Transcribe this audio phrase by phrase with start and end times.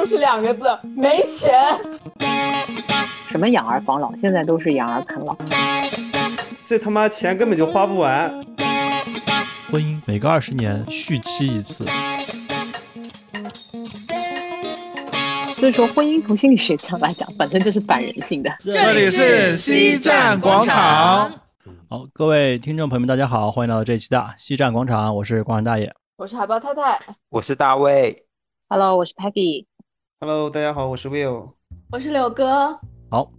[0.00, 0.62] 就是两个字，
[0.96, 1.52] 没钱。
[3.28, 5.36] 什么养儿防老，现在都是养儿啃老。
[6.64, 8.30] 这他妈钱根本就花不完。
[9.70, 11.84] 婚姻每隔二十年续期一次，
[15.58, 18.50] 所以说，婚姻从心理学上来讲，本身就是反人性的。
[18.58, 21.30] 这里是西站广场。
[21.90, 26.98] 好，各位听众朋友们，大家好，欢迎来到这一期的西站广场，我是广场大爷，我是海豹太太，
[27.28, 28.24] 我是大卫。
[28.70, 29.66] Hello，我是 Peggy。
[30.22, 31.50] Hello，大家好，我是 Will。
[31.90, 32.78] 我是柳哥。
[33.10, 33.32] 好，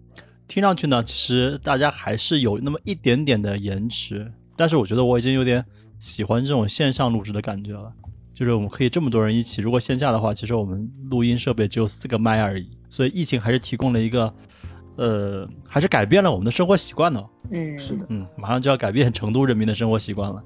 [0.47, 5.63] 听上去呢，其实大家还是有那么一点点的延迟，但是我觉得我已经有点
[5.99, 7.93] 喜欢这种线上录制的感觉了。
[8.33, 14.33] 就是我们可以这么多人一起，如果线下的话，其实我们录音设备只有四个麦而已，所以疫情还是提供了一个，
[14.95, 17.23] 呃，还是改变了我们的生活习惯呢。
[17.51, 20.43] 嗯，是的，嗯，马上就要改变成都人民的生活习惯了。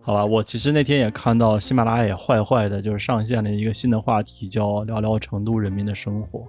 [0.00, 6.46] 好吧，我其实那天也看到喜马拉雅也坏坏的，就是上线了一个新的话题，叫聊聊成都人民的生活。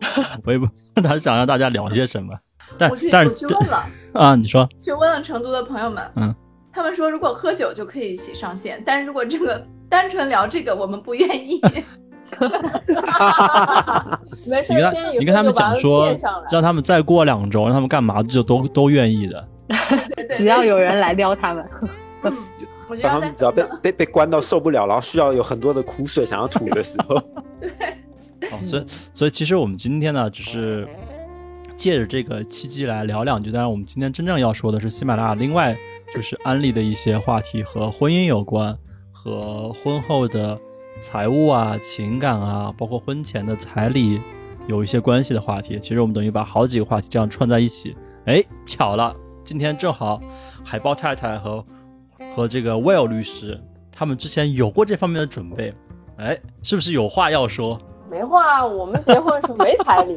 [0.44, 2.32] 我也不知道他想让大家聊些什么，
[2.78, 3.78] 但我去，但我去问了，
[4.14, 6.34] 啊，你说，去问了成都的朋友们，嗯，
[6.72, 11.60] 他们说如果喝酒就可以一起上线，但是如果这个单纯聊这个，我们不愿意。
[14.46, 16.14] 没事，你跟他先以你跟他们讲说
[16.50, 19.48] 让他们再过两周，让他们干嘛就都都愿意的。
[20.34, 21.66] 只要有人来撩他们，
[22.88, 27.16] 我觉得当他们只要被被被关到受不了，然后需要有很多的苦水想要吐的时候，
[28.52, 30.88] 哦，所以所以其实我们今天呢，只是
[31.76, 33.52] 借着这个契机来聊两句。
[33.52, 35.76] 当然，我们今天真正要说的是喜马拉雅另外
[36.14, 38.76] 就是安利的一些话题和婚姻有关，
[39.12, 40.58] 和婚后的
[41.00, 44.20] 财务啊、情感啊，包括婚前的彩礼
[44.66, 45.78] 有一些关系的话题。
[45.80, 47.94] 其实我们等于把好几个话题这样串在一起。
[48.24, 50.20] 哎，巧了，今天正好
[50.64, 51.64] 海豹太太和
[52.34, 55.74] 和这个 Will 律师他们之前有过这方面的准备。
[56.18, 57.80] 哎，是不是有话要说？
[58.10, 60.16] 没话，我们结婚时候没彩礼，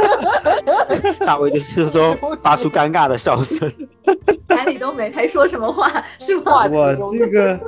[1.24, 3.70] 大卫就是说发出尴尬的笑声。
[4.48, 6.02] 彩礼都没，还说什么话？
[6.18, 6.66] 是吗？
[6.68, 7.60] 我，这个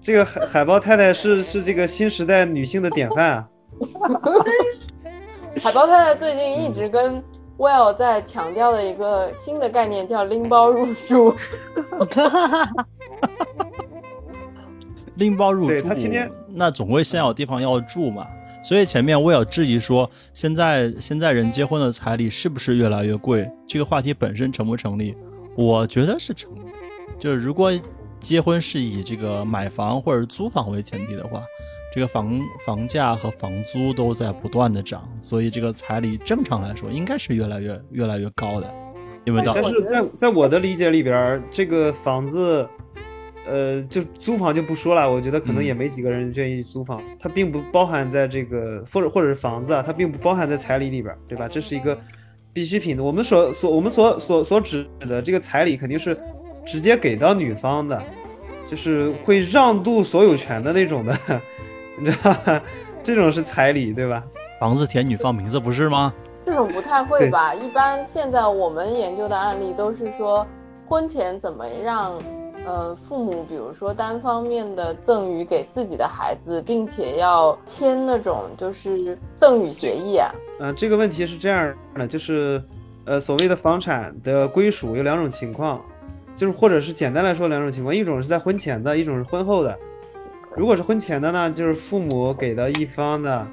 [0.00, 3.48] 这个海海豹太太是是这个新时代女性的典范啊！
[5.62, 7.22] 海豹太太最近一直跟
[7.56, 11.34] Will 在强调的一个新的概念叫拎包入住。
[15.16, 18.26] 拎包入住，他天天那总归先有地方要住嘛。
[18.64, 23.48] 所以前面我有质疑说，现在现在人结婚的彩礼是不是越来越贵？
[23.66, 25.14] 这个话题本身成不成立？
[25.56, 26.58] 我觉得是成立。
[27.18, 27.70] 就是如果
[28.18, 31.40] 结婚是以这个买房或者租房为前提的话，
[31.94, 38.68] 这个房房价和房租都在不断的涨，所以这个彩礼正常来说应该是越来越越来越高的。
[39.24, 42.68] 因为到但是在在我的理解里边，这个房子，
[43.46, 51.46] 呃，就租房就不说了，我觉得可能嗯也没几个人愿意租房，它并不包含在这个或者或者是房子啊，它并不包含在彩礼里边，对吧？
[51.46, 51.96] 这是一个
[52.52, 53.04] 必需品的。
[53.04, 56.18] 我们所所我们所所所指的这个彩礼肯定是
[56.66, 58.02] 直接给到女方的，
[58.66, 61.16] 就是会让渡所有权的那种的，
[61.98, 62.62] 你知道吧？
[63.02, 64.24] 这种是彩礼，对吧？
[64.60, 66.12] 房子填女方名字不是吗？
[66.46, 67.54] 这种不太会吧？
[67.54, 70.46] 一般现在我们研究的案例都是说，
[70.86, 72.12] 婚前怎么让，
[72.66, 80.30] 呃，父母比如说单方面的赠与给自己的孩子，并且要签那种就是赠与协议啊。
[80.60, 82.62] 嗯、这个问题是这样的，就是，
[83.04, 85.82] 呃，所谓的房产的归属有两种情况，
[86.36, 89.76] 就是或者是简单来说两种情况，一种是在婚前的，一种是婚后的。
[90.56, 93.46] 如果是婚前的呢，就是父母给的一方的，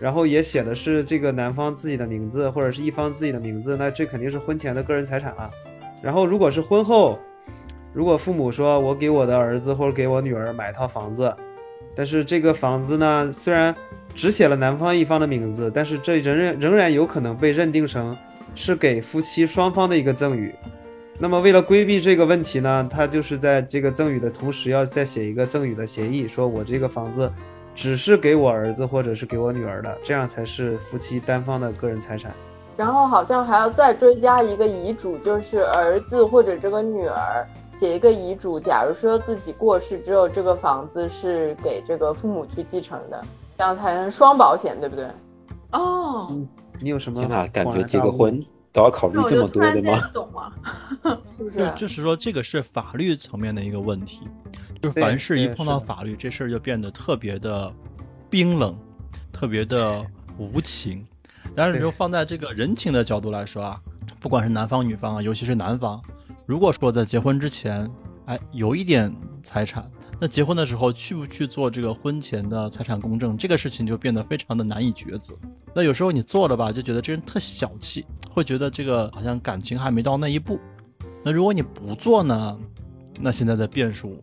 [0.00, 5.48] 然后也写的是这个男方自己的名字或者是一方自己的名字，那这肯定是婚前的个人财产了。
[6.02, 7.16] 然后如果是婚后，
[7.92, 11.32] 如果父母说我给我的儿子或者给我女儿买一套房子，
[11.94, 13.72] 但是这个房子呢，虽然
[14.12, 18.16] 只写了男方一方的名字，但是这仍然仍然有可能被认定成
[18.56, 20.52] 是给夫妻双方的一个赠与。
[21.18, 27.30] 那么为了规避这个问题呢，他就是在这个赠与的同时要再写一个赠与的协议，说我这个房子
[27.74, 32.32] 只是给我儿子或者是给我女儿的，这样才是夫妻单方的个人财产。
[32.76, 37.46] 然后好像还要再追加一个遗嘱，就是儿子或者这个女儿
[37.78, 43.22] 写一个遗嘱，假如说自己过世之后，这个房子是给这个父母去继承的，
[43.58, 45.06] 这样才能双保险，对不对？
[45.72, 46.34] 哦，
[46.80, 47.20] 你有什么？
[47.20, 50.00] 天哪，感觉结个婚都要考虑这么多的吗？
[50.14, 50.52] 懂吗
[51.30, 51.50] 是不？
[51.50, 54.26] 就是就是说，这个是法律层面的一个问题，
[54.80, 57.72] 就是凡事一碰到法律，这事儿就变得特别的
[58.30, 58.74] 冰冷，
[59.32, 60.04] 特别的
[60.38, 61.06] 无情。
[61.54, 63.80] 但是，对就放在这个人情的角度来说啊，
[64.20, 66.00] 不管是男方女方啊，尤其是男方，
[66.46, 67.90] 如果说在结婚之前，
[68.26, 69.90] 哎，有一点财产。
[70.22, 75.34] 那结婚的时候去不去做这个婚前的财产公证，这个事情就变得非常的难以抉择。
[75.74, 80.60] 那有时候你做了吧，就觉得这人特小气，会觉得这个好像感情还没到那一步。
[81.24, 82.56] 那如果你不做呢，
[83.20, 84.22] 那现在的变数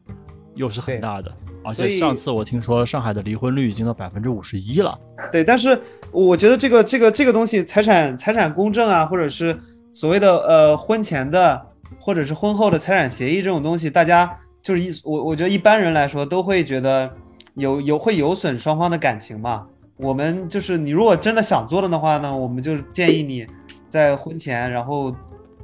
[0.55, 1.29] 又是很大的。
[1.65, 4.97] 而且上次我听说上海的离婚率已经到百分之五十一了。
[5.33, 5.77] 对，但是
[6.13, 9.59] 我觉得这个这个这个东西，财产财产公证啊，或者是
[9.91, 11.61] 所谓的呃婚前的
[11.99, 14.39] 或者是婚后的财产协议这种东西，大家。
[14.61, 17.09] 就是一我我觉得一般人来说都会觉得
[17.55, 19.67] 有有会有损双方的感情嘛。
[19.97, 23.45] 我们就是你如果真的想做了的话呢，我们就建议你
[23.89, 25.13] 在婚前然后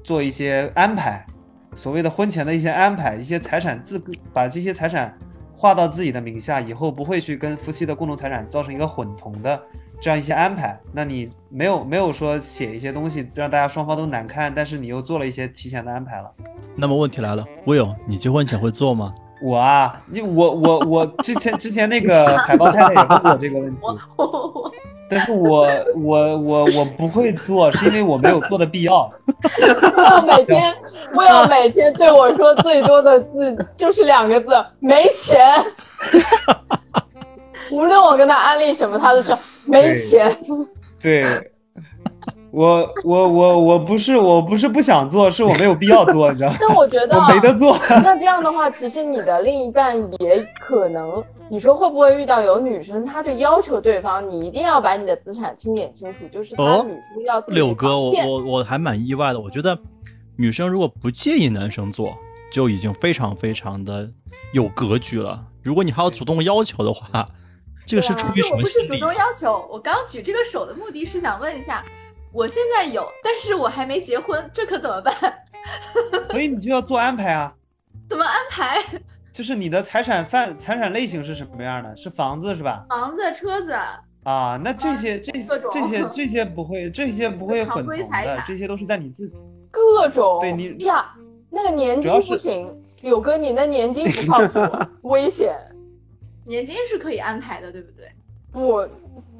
[0.03, 1.25] 做一些安排，
[1.74, 3.97] 所谓的婚前的一些安排，一些财产自
[4.33, 5.18] 把这些财产
[5.65, 9.59] 划到自己的名下，以后不会去跟夫妻的共同财产造成一个混同的
[10.00, 10.79] 这样一些安排。
[10.94, 16.31] 那你没有没有说写一些东西让大家双方都难看，但是你又做了一些提前的安排了。
[16.75, 19.15] 那么问题来了，Will，你结婚前会做吗？
[19.42, 23.82] 我啊，你我我我之前之前那个 海报太太也问过这个问题，
[25.10, 25.68] 但是我
[26.04, 29.12] 我我我不会做，是因为我没有做的必要。
[29.98, 30.74] 我要每天，
[31.16, 34.48] 我要每天对我说最多的字就是两个字：
[34.80, 35.46] 没钱。
[37.72, 40.32] 无论我跟他安利什么，他都说没钱。
[41.02, 41.52] 对。
[42.56, 46.56] 我我我我不是我不是不想做，是我没有必要做，你知道吗？
[46.62, 47.78] 但我觉得 我没得做。
[47.90, 59.40] 那这样的话，其实你的另一半也可能，你说会不会遇到有女生，她就要求对方你一定要把你的资产清点清楚，就是她女生要柳哥，我我我还蛮意外的。
[59.40, 59.78] 我觉得
[60.38, 62.18] 女生如果不介意男生做，
[62.50, 64.10] 就已经非常非常的
[64.54, 65.44] 有格局了。
[65.62, 67.28] 如果你还要主动要求的话，
[67.86, 68.88] 这个是出于什么心理？
[68.88, 71.84] 不是主动要求，我刚举这个手的目的是想问一下。
[72.36, 75.16] 我现在有，但是我还没结婚，这可怎么办？
[76.30, 77.56] 所以你就要做安排啊。
[78.10, 78.84] 怎么安排？
[79.32, 81.96] 就是你的财产范财产类型是什么样的？
[81.96, 82.86] 是房子是吧？
[82.90, 83.72] 房子、车子
[84.24, 89.32] 啊，那这些这些这 些这些不会，这些不会混同的，这些都是在你自
[89.72, 91.16] 各种对你呀，
[91.50, 94.60] 那个年金不行，柳哥你那年金不靠谱，
[95.08, 95.56] 危险。
[96.46, 98.12] 年金是可以安排的，对不对？
[98.52, 98.86] 不。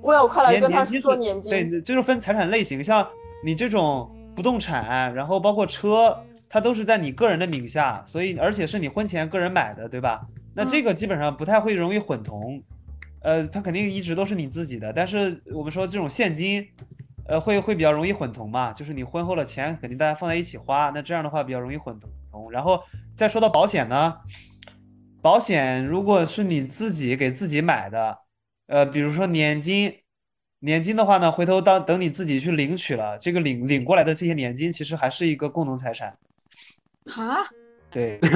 [0.06, 3.08] 我有快来跟他说年金，对，就是分财产类型，像
[3.44, 6.16] 你这种不动产，然后包括车，
[6.48, 10.22] 它都是在你个人的名下，所以而且是你婚前个人买的，对吧？
[10.54, 12.62] 那这个基本上不太会容易混同，
[13.24, 14.94] 呃，它肯定一直都是你自己的。
[14.94, 16.64] 但是我们说这种现金，
[17.28, 22.52] 呃，会会比较容易混同嘛，就是你婚后的钱肯定大家放在一起花，那这样的话比较容易混同。
[22.52, 22.80] 然后
[23.16, 24.14] 再说到保险呢，
[25.20, 28.20] 保险如果是你自己给自己买的。
[28.68, 29.94] 呃，比如说年金，
[30.60, 36.18] 年金的话呢，回头当等你自己去领取了，这个领领过来的这些年金，其实还是一个共同财产。
[37.16, 37.46] 啊？
[37.92, 38.20] 对。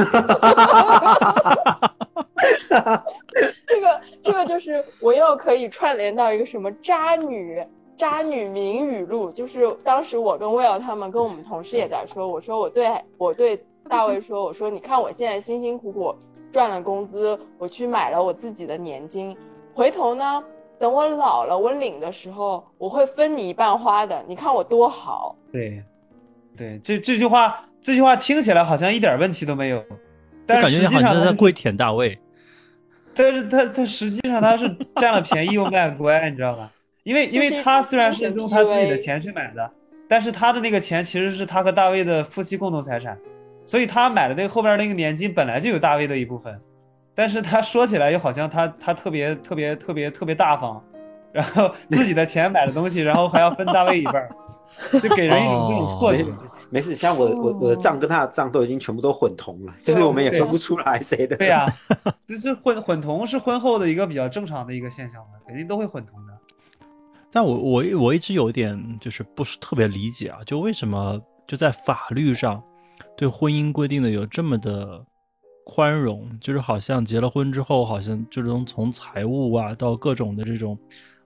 [3.66, 7.64] 这个这个就是我又可以串联到一个什么渣女
[7.96, 16.16] 渣女名语录，就是当时我跟 Will 他们跟我们同事也在说，我说我对我对大卫说，我说你看我现在辛辛苦苦
[16.52, 19.36] 赚了工资，我去买了我自己的年金。
[19.80, 20.44] 回头呢？
[20.78, 24.22] 等我老了，我领的时候，我会分你一半花的。
[24.28, 25.38] 你看我多好。
[25.54, 25.82] 对，
[26.58, 29.82] 对，这这句话，这句话听起来好像一点问题都没有，
[30.46, 32.20] 但感觉好像在跪舔大卫。
[33.16, 36.70] 但是他他实际上他是占了便宜又卖乖，你知道吧？
[37.04, 39.72] 因为因为他虽然是用他自己的钱去买的，
[40.10, 43.18] 但是他的那个钱其实是他和大卫的夫妻共同财产，
[43.64, 46.60] 所以他买的那个后边那个年金本来就有大卫的一部分。
[47.20, 50.82] 但是他说起来又好像他他特别特别特别特别大方，
[51.34, 54.30] 然后自己的钱买的东西，然后还要分大卫一半，
[55.02, 56.26] 就给人一种这种错觉。
[56.70, 61.36] 没事，像我我我的账跟他的账都已经全部都混同了，就是我们也分不出来谁的。
[61.36, 61.66] 对呀，
[62.26, 66.34] 就是混混同是婚后的一个比较正常的一个现象嘛，肯定都会混同的。
[67.30, 72.64] 但我我我一直有点就是不是特别理解啊，就为什么就在法律上
[73.18, 75.04] 对婚姻规定的有这么的。
[75.72, 80.76] 宽容就是好像结了婚之后，好像就从从财务啊到各种的这种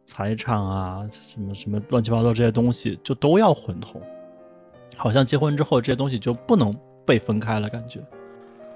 [0.06, 4.02] 财产啊，什么什么乱七八糟这些东西，就都要混同。
[4.98, 8.02] 好像结婚之后这些东西就不能被分开了，感觉。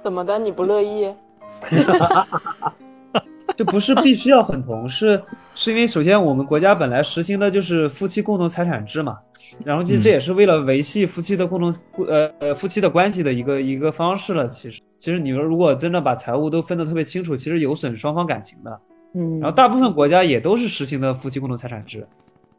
[0.02, 0.40] 怎么的？
[0.40, 1.14] 你不乐意？
[3.58, 5.22] 就不是必须要混同，是
[5.54, 9.20] 是因为首先我们国家本来实行的就是夫妻共同财产制嘛，
[9.66, 11.76] 然后其实这也是为了维系夫妻的共同
[12.08, 14.48] 呃呃夫妻的关系的一个一个方式了。
[14.48, 18.82] 其实其实你们如果真的把财务都分得特别清楚，其实有损双方感情的。
[19.13, 22.06] 嗯，然后大部分国家也都是实行的夫妻共同财产制，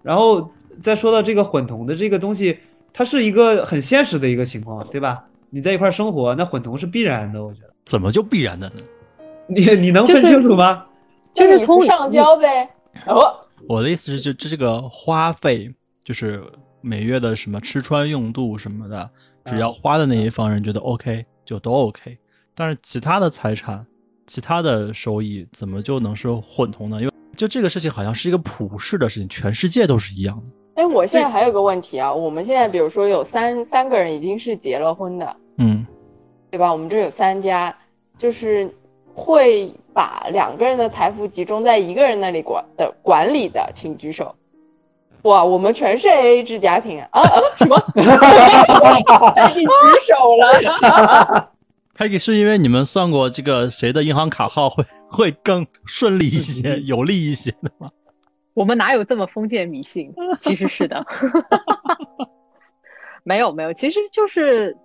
[0.02, 2.58] 然后再说到这个混同的这个东西，
[2.92, 5.24] 它是一个很现实的一个情况，对吧？
[5.50, 7.72] 你在一块生活，那混同是必然的，我觉得。
[7.84, 8.76] 怎么就必然的呢？
[9.48, 10.86] 你你能分清楚吗？
[11.34, 12.68] 就是从上交呗。
[13.06, 13.34] 哦，
[13.68, 16.42] 我的意思是，就这这个花费，就是
[16.80, 19.10] 每月的什么吃穿用度什么的，
[19.44, 22.18] 只要花的那一方人觉得 OK，就都 OK。
[22.58, 23.86] 但是其他的财产、
[24.26, 27.00] 其他的收益，怎么就能是混同呢？
[27.00, 30.50] 因为就这个事情好像是一个普世的事情，全世界都是一样的。
[30.74, 35.86] 哎，我现在还有个问题啊，我们现在比如说有三三个人已经是结了婚的，嗯，
[36.50, 36.72] 对吧？
[36.72, 37.72] 我们这有三家，
[38.16, 38.68] 就是
[39.14, 44.34] 会把两个人的财富集中在一个人那里管的管理的，请举手。
[45.22, 47.08] 哇，我们全是 AA 制家庭啊！
[47.12, 47.76] 啊啊什么？
[49.54, 49.70] 你举
[50.08, 51.52] 手了？
[51.98, 57.88] Peggy 是因为你们算过这个谁的银行卡号会 会更顺利一些、有利一些的吗？
[58.54, 60.12] 我们哪有这么封建迷信？
[60.40, 61.04] 其实是的，
[63.24, 64.76] 没有没有，其实就是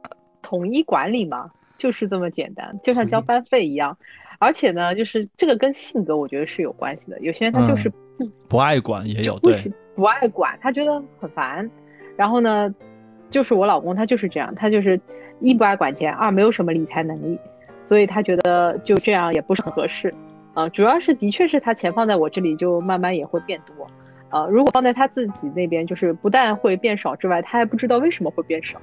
[0.41, 3.96] 统一管理嘛，就是这么简单，就像交班费一样。
[4.39, 7.20] 而且呢，就是这个跟性格我觉得是有关系的。
[7.20, 10.91] 有些人他就是不不爱管也有对，不喜不爱管，他觉得
[11.22, 11.70] 很烦。
[12.17, 12.74] 然后呢，
[13.29, 15.00] 就是我老公他就是这样，他就是
[15.39, 17.39] 一不爱管钱，二没有什么理财能力，
[17.85, 20.13] 所以他觉得就这样也不是很合适。
[20.53, 23.87] 呃，主要是的确是他钱放在我这里，就慢慢也会变多。
[24.29, 28.79] 呃，如果放在他自己那边，就是不但会变少之外，他还不知道为什么会变少。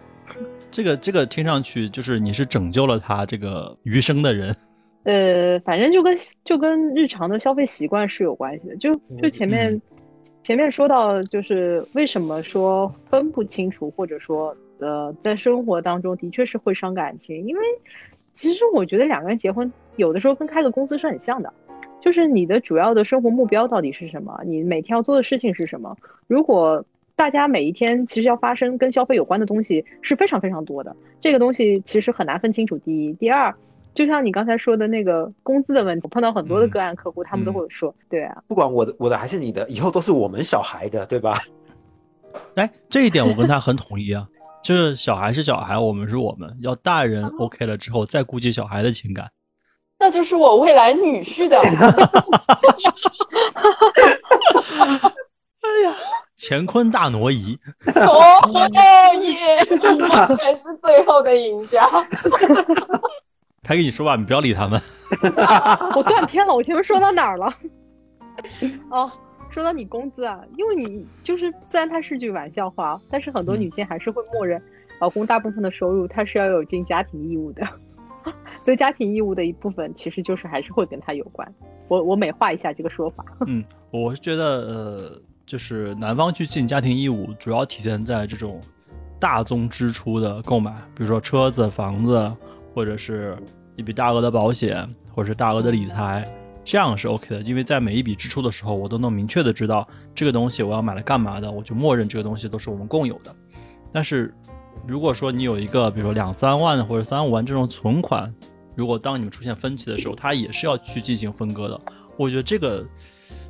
[0.71, 4.54] 这个这个听上去就是你是拯救了他这个余生的人。
[5.04, 8.76] 呃，反正就跟就跟日常的消费习惯是有关系的。
[8.76, 9.83] 就就前面、嗯
[10.42, 17.63] 前面说到，就是为什么说分不清楚，或者说呃，在生活当中的确是会伤感情，因为
[18.35, 21.53] 其实我觉得两个人结婚有的时候跟开个公司是很像的。
[22.01, 24.41] 就是你的主要的生活目标到底是什么？
[24.47, 25.95] 你每天要做的事情是什么？
[26.27, 26.83] 如果
[27.15, 32.79] 大家每一天其实要发生跟消费有关的东西是非常非常多的，这个东西其实很难分清楚。
[32.79, 33.55] 第一，第二，
[33.93, 41.35] 就像你刚才说的那个工资的问题，我碰到很多的个案客户，他们都会说，对啊，不管我的我的还是你的，以后都是我们小孩的，对吧？
[42.57, 44.27] 哎，这一点我跟他很统一啊，
[44.62, 49.31] 就是小孩是小孩，我们是我们，要大人 OK 了之后再顾及小孩的情感。
[49.99, 51.59] 那就是我未来女婿的。
[55.61, 55.95] 哎呀
[56.43, 57.59] 乾坤大挪移，
[57.97, 58.40] 哦
[59.21, 59.59] 耶！
[59.71, 61.87] 我才是最后的赢家。
[63.62, 64.81] 他跟你说吧，你不要理他们。
[65.95, 67.52] 我断片了，我前面说到哪儿了？
[68.90, 69.12] 哦，
[69.50, 74.62] 说到你工资啊，因为你就是虽然它是句玩笑话，但是很多女性还是会默认
[75.00, 77.66] 老公大部分的收入他是要有尽家庭义务的，
[78.62, 81.54] 所以家庭义务的一部分其实就是还是会跟他有关。
[81.88, 83.25] 我我美化一下这个说法。
[83.47, 88.61] 嗯，我是觉得呃，就是男方去尽家庭义务，主要体现在这种
[89.19, 92.33] 大宗支出的购买，比如说车子、房子，
[92.73, 93.37] 或者是
[93.75, 96.25] 一笔大额的保险，或者是大额的理财，
[96.71, 97.41] 这样是 OK 的。
[97.43, 99.85] 因为在每一笔支出的时候，我都能明确的知道
[100.15, 103.35] 这个东西我要买来干嘛的，我就默认这个东西都是我们共有的。
[103.91, 104.33] 但是
[104.87, 108.33] 如果说你有一个，比如说两三万或者三五万这种存款，
[108.77, 111.81] 如果当你们出现分歧的时候，它也是要去进行分割的。
[112.17, 112.87] 我觉得这个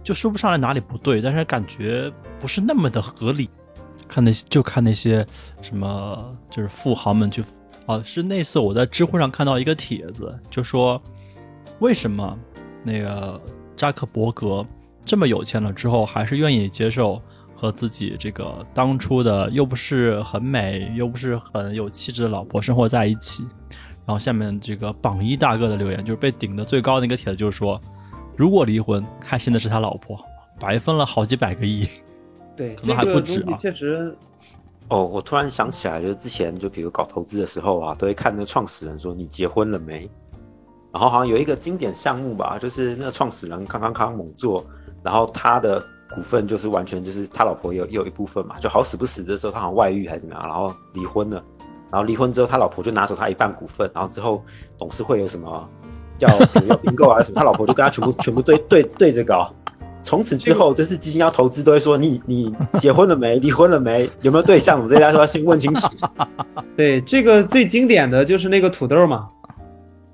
[0.03, 3.50] 就说不上来哪里不对，但是感觉不是那么的合理。
[4.09, 5.27] 看那些就看那些
[5.61, 7.45] 什么，就是富豪们去
[7.85, 11.00] 啊，是那次我在知乎上看到一个帖子，就说
[11.81, 12.37] 为什么
[12.83, 13.41] 那个
[13.77, 14.65] 扎克伯格
[15.05, 17.21] 这么有钱了之后，还是愿意接受
[17.55, 23.47] 和自己这个当初的又不是很美又不是很有气质的老婆生活在一起。
[24.07, 27.81] 然后下面这个榜一大哥的留言就是被顶的最高的一个帖子，就是说，
[28.37, 30.19] 如果离婚，开心的是他老婆，
[30.59, 31.87] 白分了好几百个亿。
[32.57, 34.17] 对，可能还不止啊确实，
[34.89, 40.11] 哦，我突然想起来，就是之前就比如搞投资的时候啊，都会看那创始人说你结婚了没？
[40.93, 44.65] 然后好像有一个经典项目吧，就是那个创始人康康康猛做，
[45.03, 45.81] 然后他的
[46.15, 51.43] 股份就是完全就是他老婆有有一部分嘛，就好死不死的时候他好像外遇还是怎么样，然后离婚了，
[51.91, 54.43] 然后离婚之后他老婆就拿走他一半股份，然后之后
[54.79, 55.69] 董事会有什么
[56.19, 56.29] 要
[56.67, 59.53] 要并购啊什么，他老婆就跟他全部全部对对对着搞。
[60.03, 63.39] 从此之后，就是基金要投资都会说你你结婚了没？
[63.39, 64.09] 离婚了没？
[64.23, 64.83] 有没有对象？
[64.83, 65.87] 我这家说要先问清楚。
[66.75, 69.29] 对这个最经典的就是那个土豆嘛，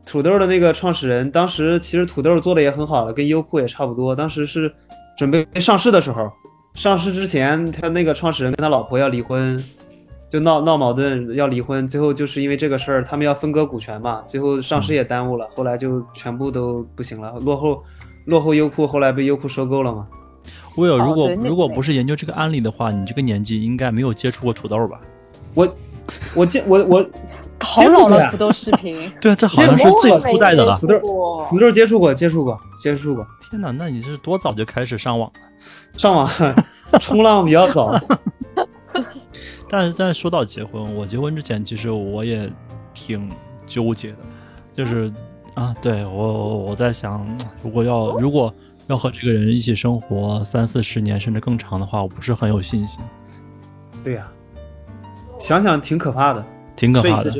[0.06, 4.14] 土豆的那个创始人，当时其实土豆做的也很好了，跟优酷也差不多。
[4.14, 4.72] 当时是
[5.18, 6.30] 准备上市的时候，
[6.74, 9.60] 上市之前他那个创始人跟他老婆要离婚，
[10.30, 17.82] 就闹闹矛盾要离婚，最后就是因为这个事儿，他们要分割股权嘛，最后上市也耽误了，后来就全部都不行了，落后
[18.26, 20.06] 落后优酷，后来被优酷收购了嘛。
[20.76, 25.00] 威尔，哦如果如果不是研究这个案例的话，你这个年纪应该没有接触过土豆吧？
[25.54, 25.66] 我
[26.34, 27.06] 我见我我
[27.60, 28.94] 好老的，土豆视频。
[29.20, 30.76] 对啊，这好像是最初代的了。
[30.76, 30.98] 土豆
[31.48, 33.26] 土豆接触过，接触过，接触过。
[33.50, 35.40] 天哪，那你是多早就开始上网了？
[35.96, 36.30] 上网
[37.00, 37.98] 冲浪比较早。
[39.68, 42.48] 但是，但是说到结婚，我结婚之前其实我也
[42.94, 43.28] 挺
[43.66, 44.18] 纠结的，
[44.72, 45.12] 就是
[45.54, 47.26] 啊，对我我在想，
[47.62, 48.52] 如果要如果
[48.86, 53.02] 要和这个人一起生活三四十年甚至更长的话，我不是很有信心。
[54.04, 54.28] 对呀，
[55.38, 57.30] 想想挺可怕的，挺可怕的。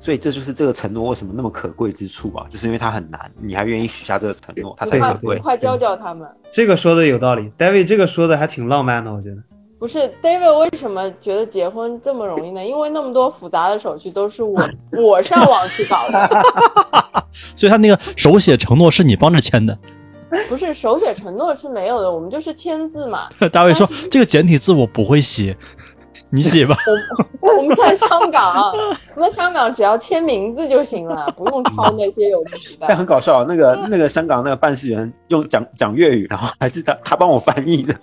[0.00, 5.38] 所以这就是这个承诺为什么那么可贵之处啊，就是因为它很难，你还愿意许下这个承诺，它才可贵。
[5.38, 6.28] 快教教他们。
[6.50, 9.36] 这个说的有道理，David 这个说的还挺浪漫的，我觉得。
[9.78, 12.62] 不是 David 为什么觉得结婚这么容易呢？
[12.66, 14.60] 因为那么多复杂的手续都是我
[14.92, 16.42] 我上网去搞的，
[17.54, 19.78] 所以他那个手写承诺是你帮着签的。
[20.48, 23.28] 不是手写承诺是没有的，我们就是签字嘛。
[23.52, 25.54] 大卫说这个简体字我不会写，
[26.34, 26.74] 你写吧。
[27.40, 28.72] 我 我们在香港，
[29.14, 32.86] 我在香港只要签名字就行了，不用抄那些有的没的。
[32.88, 37.94] 但很搞笑，那个那个香港那个办事员用讲讲粤语，然后还是他他帮我翻译的。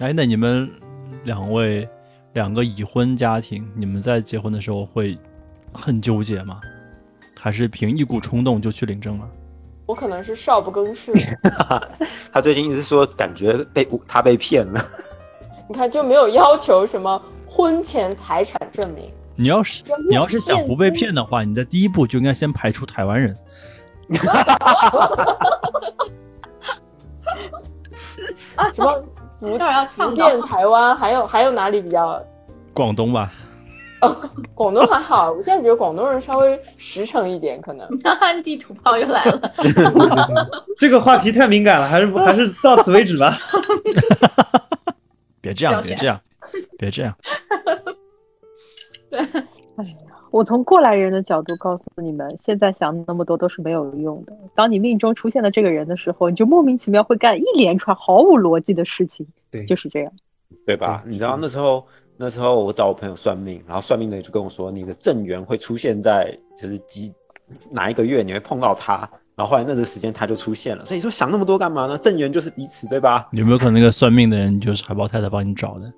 [0.00, 0.68] 哎，那你们
[1.22, 1.88] 两位
[2.32, 5.16] 两个已婚家庭，你们在结婚的时候会
[5.72, 6.60] 很纠结吗？
[7.40, 9.28] 还是凭一股冲动就去领证了？
[9.86, 11.12] 我可能是少不更事。
[12.32, 14.84] 他最近一直说感觉被他被骗了。
[15.72, 19.10] 你看就没有要求什么婚前财产证明。
[19.34, 23.34] 你要是你要是想不被骗的话，你在第一步就应该先排除台湾人。
[28.54, 29.02] 啊，什么
[29.32, 32.22] 福福建、台湾，还有还有哪里比较？
[32.74, 33.32] 广东吧。
[34.02, 34.14] 哦，
[34.52, 37.88] 广东还好，我现在觉得广东人稍微实诚一点，可能。
[38.44, 39.40] 地图炮又来了。
[40.76, 43.38] 这个话题太敏感了，还是还是到此为止吧。
[45.42, 46.20] 别这样，别这样，
[46.78, 47.14] 别这样。
[49.10, 49.20] 对，
[49.76, 49.96] 哎呀。
[50.30, 54.32] 我从过来人的角度告诉你们，现在想那么多都是没有用的。
[54.54, 59.26] 当你命中出现了这个人的时候，你就莫名其妙会干一连串毫无逻辑的事情。
[59.50, 60.10] 对，就是这样，
[60.64, 61.02] 对吧？
[61.06, 61.86] 你知道那时候，
[62.16, 67.12] 那时候我找我朋友算命，然后算命的就跟我说，你的正缘会出现在就是几
[67.70, 70.84] 哪一个月你会碰到他，然后后来那个时间他就出现了。
[70.84, 71.96] 所以你说想那么多干嘛呢？
[71.98, 73.28] 正缘就是彼此，对吧？
[73.32, 75.92] 有没有可能那个算命的人就是海豹太太帮你找的？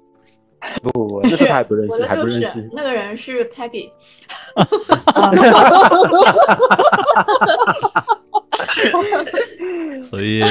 [0.82, 2.68] 不不不，那时候还不认识， 还不认识。
[2.72, 3.90] 那个人是 Peggy。
[10.02, 10.42] 所以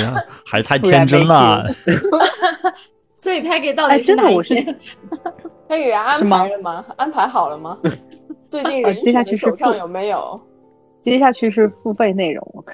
[0.45, 1.65] 还太天真了。
[3.15, 4.77] 所以 Peggy 到底是哪一天
[5.67, 6.85] ？Peggy 安排了吗？
[6.97, 7.77] 安排好了吗？
[8.47, 10.39] 最近人选手上有没有？
[11.03, 12.65] 接下去是付费内容。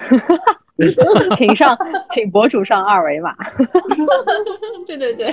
[1.36, 1.76] 请上，
[2.08, 3.34] 请博主上二维码。
[4.86, 5.30] 对对对，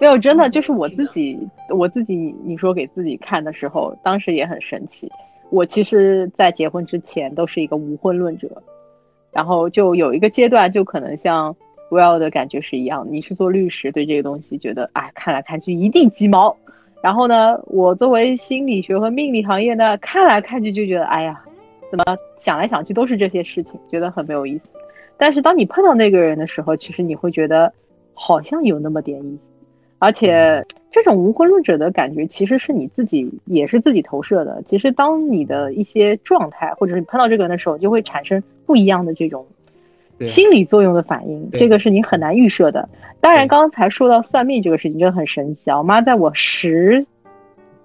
[0.00, 5.06] 没有，真的就是我自己，我自己，你说给自己看的时候，当时也很神奇。
[5.50, 8.48] 我其实，在结婚之前都是一个无婚论者，
[9.32, 11.54] 然后就有一个阶段，就可能像
[11.90, 13.06] Will 的感觉是一样。
[13.06, 16.56] 你是做律师，对这个东西觉得，哎，看来看去一地鸡毛。
[17.02, 21.38] 然后呢，我作为心理学和命理行业呢，看来看去就觉得，哎呀。
[21.94, 24.66] 怎么想来想去都是这些事情，觉得很没有意思。
[25.16, 27.72] 但是当你碰到那个人的时候，其实你会觉得
[28.14, 29.38] 好像有那么点意思。
[30.00, 34.60] 而且这种无婚论者的感觉，其实是你自己也是自己投射的。
[34.66, 39.46] 其实当你的一些状态，或者是你碰到这个人的时候，就会产生不一样的这种
[40.26, 41.48] 心理作用的反应。
[41.52, 42.88] 这个是你很难预设的。
[43.20, 45.78] 当然，刚才说到算命这个事情，真的很神奇啊。
[45.78, 47.06] 我妈在我十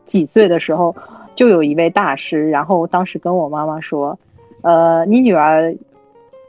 [0.07, 0.95] 几岁的时候。
[1.35, 4.17] 就有一位大师，然后当时跟我妈妈说，
[4.63, 5.75] 呃，你女儿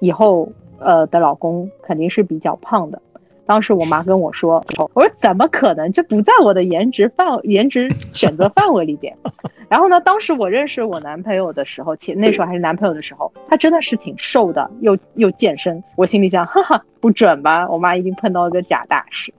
[0.01, 3.01] 以后呃的老公肯定是比较胖的。
[3.47, 4.65] 当时我妈跟我说，
[4.95, 5.91] 我说怎么可能？
[5.93, 9.13] 这不在我的颜值范颜值选择范围里边。
[9.69, 15.83] 然后呢，当时我认识我男朋友的时候，且那时候还是男朋友的时候，他真的是挺瘦的，又又健身。
[15.97, 17.69] 我心里想，哈哈，不准吧？
[17.69, 19.33] 我妈一定碰到一个假大师。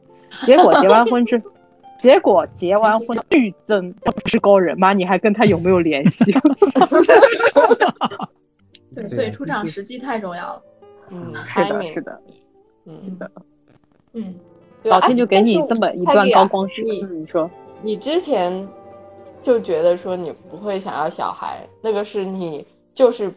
[0.45, 1.41] 结果结完婚之。
[2.01, 4.91] 结果结完婚剧增，他不是高人吗？
[4.91, 6.33] 你还跟他有没有联系？
[8.95, 10.63] 对，所以出场时机太重要了。
[11.11, 12.17] 嗯，是的，是的，
[12.87, 13.31] 嗯的，
[14.13, 14.33] 嗯，
[14.81, 17.47] 老天就给你这么一段高光时你你说，
[17.83, 18.67] 你之前
[19.43, 23.31] 就觉得说你不会想要小孩，那个是你就是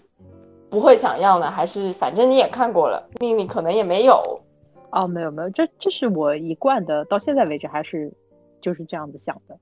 [0.71, 4.41] 不会想要呢，还是反正你也看过了，命里可能也没有？
[4.91, 8.11] 哦，没有没有，这这是我一贯的，到现在为止还是。
[8.65, 9.55] 就是这样子想的，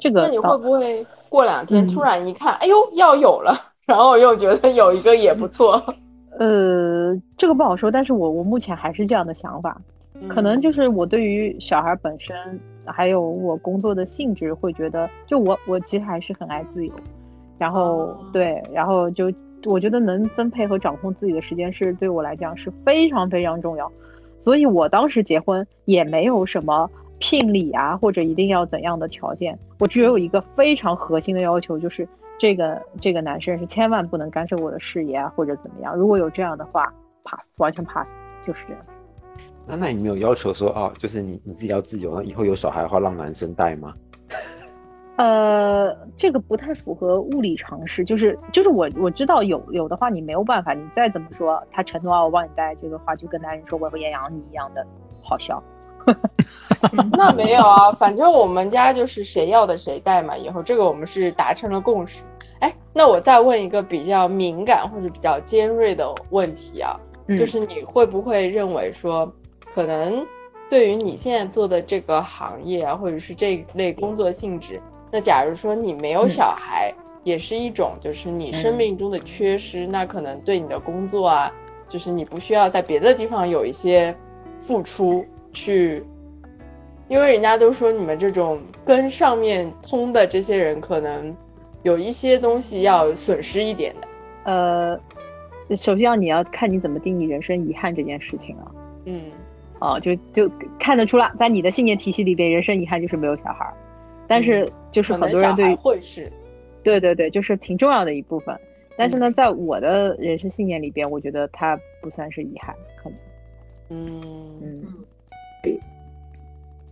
[0.00, 3.54] 这个那你会不会过两天突然一看，哎呦要有了，
[3.86, 5.80] 然后又觉得有一个也不错？
[6.40, 9.80] 呃，这个不好说，但是我我目前还是这样的想法，
[10.28, 12.36] 可能就是我对于小孩本身，
[12.84, 16.92] 还有我工作的性质，会觉得就我我其实还是很爱自由，
[17.56, 18.18] 然后、哦。
[18.32, 19.32] 对，然后就
[19.66, 23.90] 我觉得能分配和掌控自己的时间是对我来讲是非常非常重要，
[24.40, 26.88] 所以我当时结婚也没有什么
[27.18, 36.92] 聘礼啊或者一定要怎样的条件，我只有一个非常核心的要求，就是这个这个男生是千万不能干涉我的事业啊或者怎么样，如果有这样的话
[37.24, 38.06] ，pass 完全 pass
[38.46, 38.82] 就是这样。
[39.66, 43.94] 那那你没有要求说啊，就是你你自己要自由，那以后有小孩的话让男生带吗？
[45.18, 54.86] 呃，这个不太符合物理常识，就是就是我我知道有有的话你没有办法，你再怎么说他承诺啊我帮你带这个话，就跟男人说我会养你一样的
[55.20, 55.60] 好笑。
[57.12, 60.36] 那没有啊，反正我们家就是谁要的谁带嘛。
[60.36, 62.22] 以后这个我们是达成了共识。
[62.60, 69.32] 哎，那我再问一个比较敏感或者比较尖锐的问题啊，嗯就是你会不会认为说，
[69.72, 70.26] 可能
[70.68, 76.92] 对于你现在做的这个行业啊，或者是这类工作性质，那假如说你没有嗯小孩，
[77.22, 81.52] 也是一种就是你生命中的缺失，那可能对你的工作啊，
[81.88, 84.12] 就是你不需要在别的地方有一些
[84.58, 86.02] 付出去，
[87.08, 91.34] 因为人家都说你们这种跟上面通的这些人，可能
[91.82, 94.08] 有一些东西要损失一点的。
[94.44, 95.00] 呃，
[95.76, 98.70] 首先要你要看你怎么定义人生遗憾这件事情啊。
[99.06, 99.22] 嗯。
[99.80, 103.72] 哦，就就看得出来，在你的信念体系里边，人生遗憾就是没有小孩儿，
[104.26, 106.32] 但是就是可能小孩很多人对于会是，
[106.82, 108.58] 对对对，就是挺重要的一部分。
[108.96, 113.18] 但是呢，在我的人生信念里边，我觉得它不算是遗憾，可能，
[113.90, 114.20] 嗯。
[114.62, 114.84] 嗯，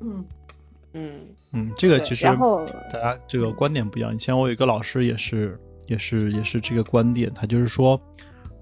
[0.00, 0.24] 嗯。
[0.92, 1.20] 嗯。
[1.52, 4.14] 嗯，这个其实然后大家这个观点不一样。
[4.14, 7.98] 以前我有一个老师也是，也是，也是这个观点，他就是说，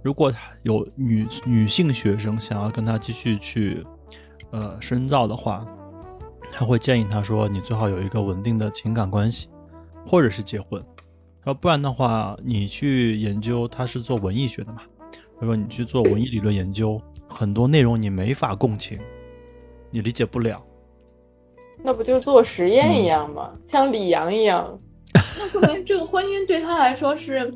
[0.03, 3.85] 如果他有女女性学生想要跟他继续去
[4.51, 5.67] 呃深造的话，
[6.53, 9.49] 他会建议他说，你最好有一个稳定的情感关系，
[10.07, 10.81] 或者是结婚，
[11.47, 14.83] 要不然的话，你去研究，他是做文艺学的嘛，
[15.41, 19.01] 他说你去做文艺理论研究，很多内容你没法共情，
[19.95, 20.61] 你理解不了。
[21.81, 23.53] 那不就做实验一样吗？
[23.65, 24.77] 像李阳一样，
[25.15, 27.55] 那说明这个婚姻对他来说是，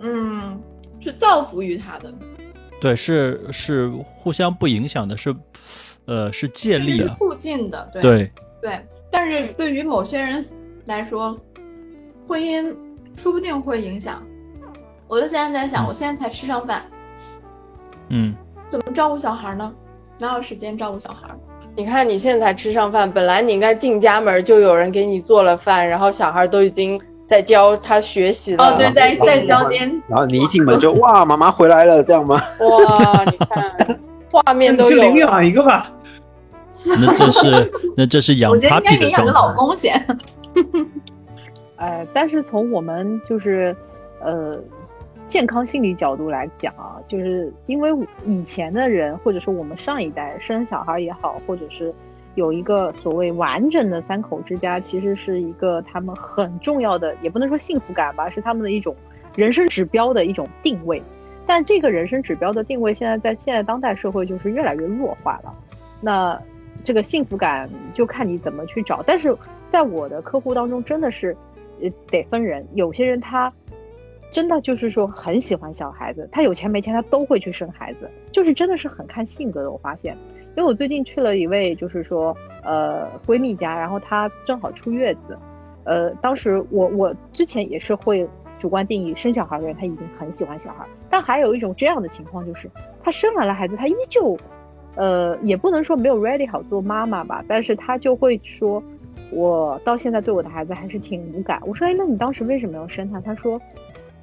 [0.00, 0.58] 嗯，
[0.98, 2.10] 是造福于他的，
[2.80, 5.36] 对，是是互相不影响的，是，
[6.06, 8.86] 呃，是借力促进的，对对，对。
[9.10, 10.42] 但是对于某些人
[10.86, 11.38] 来说，
[12.26, 12.74] 婚姻
[13.14, 14.22] 说不定会影响。
[15.06, 16.82] 我就现在在想，嗯我现在才吃上饭，
[18.08, 18.34] 嗯，
[18.70, 19.70] 怎么照顾小孩呢？
[20.18, 21.28] 哪有时间照顾小孩？
[21.76, 28.64] 你看你现在才吃上饭，本来你应该进家门就有人给你做了饭，然后小孩都已经在教他学习了。
[28.64, 32.40] 哦，对，在在教间，然后你一进门 就哇，妈妈回来了，这样吗？
[32.60, 35.16] 哇，你看画面都有就领。
[35.16, 35.90] 养一个吧。
[36.86, 39.52] 那这是那这是养我觉得应该领养个老。
[39.54, 40.00] 公先。
[41.76, 43.74] 呃，但是从我们就是
[44.20, 44.56] 呃
[45.26, 47.90] 健康心理角度来讲啊，就是因为
[48.26, 51.92] 以前的人或者是我们上一代生小孩也好，或者是
[52.34, 58.94] 有一个所谓完整的三口之家，其实是一个他们很重要的，也不能说幸福感吧，是他们的一种
[59.36, 61.02] 人生指标的一种定位。
[61.46, 65.52] 但这个人生指标的定位，现在在现在当代社会就是越来越弱化了。
[66.00, 66.40] 那
[66.82, 69.02] 这个幸福感就看你怎么去找。
[69.02, 69.36] 但是
[69.70, 71.36] 在我的客户当中，真的是，
[71.82, 72.66] 呃，得分人。
[72.74, 73.52] 有些人他
[74.34, 79.70] 真的就是说很喜欢小孩子，他有钱没钱他都会去生孩子，就是真的是很看性格的。
[79.70, 80.16] 我发现，
[80.56, 85.38] 因为我最近去了一位就是说呃闺蜜家，然后她正好出月子，
[85.84, 92.68] 呃，当时我我之前也是会主观定义生小孩的人他已经很喜欢小孩，但还有一种这样的情况就是
[93.04, 94.36] 她生完了孩子，她依旧。
[94.96, 98.80] 呃，也不能说没有 ready 好做妈妈吧，但是她就会说，
[99.32, 101.60] 我到现在对我的孩子还是挺无感。
[101.66, 103.20] 我说，哎，那你当时为什么要生他？
[103.20, 103.60] 他说，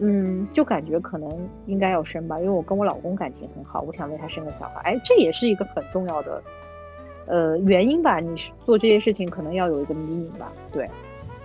[0.03, 1.29] 嗯，就感觉可能
[1.67, 4.81] 应该要生吧，因为我跟我老公感情很好，我想为他生个小孩。
[4.83, 6.43] 哎，这也是一个很重要的，
[7.27, 8.19] 呃，原因吧。
[8.19, 8.35] 你
[8.65, 10.89] 做这些事情可能要有一个迷你吧，对，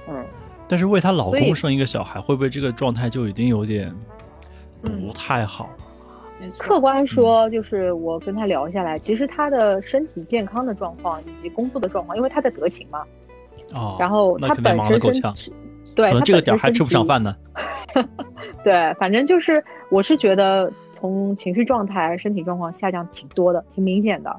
[0.09, 0.25] 嗯。
[0.67, 3.95] 但是为她老公生一个小孩，会不会这个状态就已经有点
[4.83, 5.69] 嗯不太好？
[6.59, 13.05] 客观说，就是我跟他聊下来，其实他的身体健康的状况以及工作的状况，因为他在德勤嘛，
[13.75, 15.53] 哦，然后他那肯定本身身忙得够呛，体，
[15.97, 17.35] 对，可能他这个点还吃不上饭呢。
[18.63, 24.37] 对，反正就是我是觉得从情绪状态、身体状况下降挺多的，挺明显的。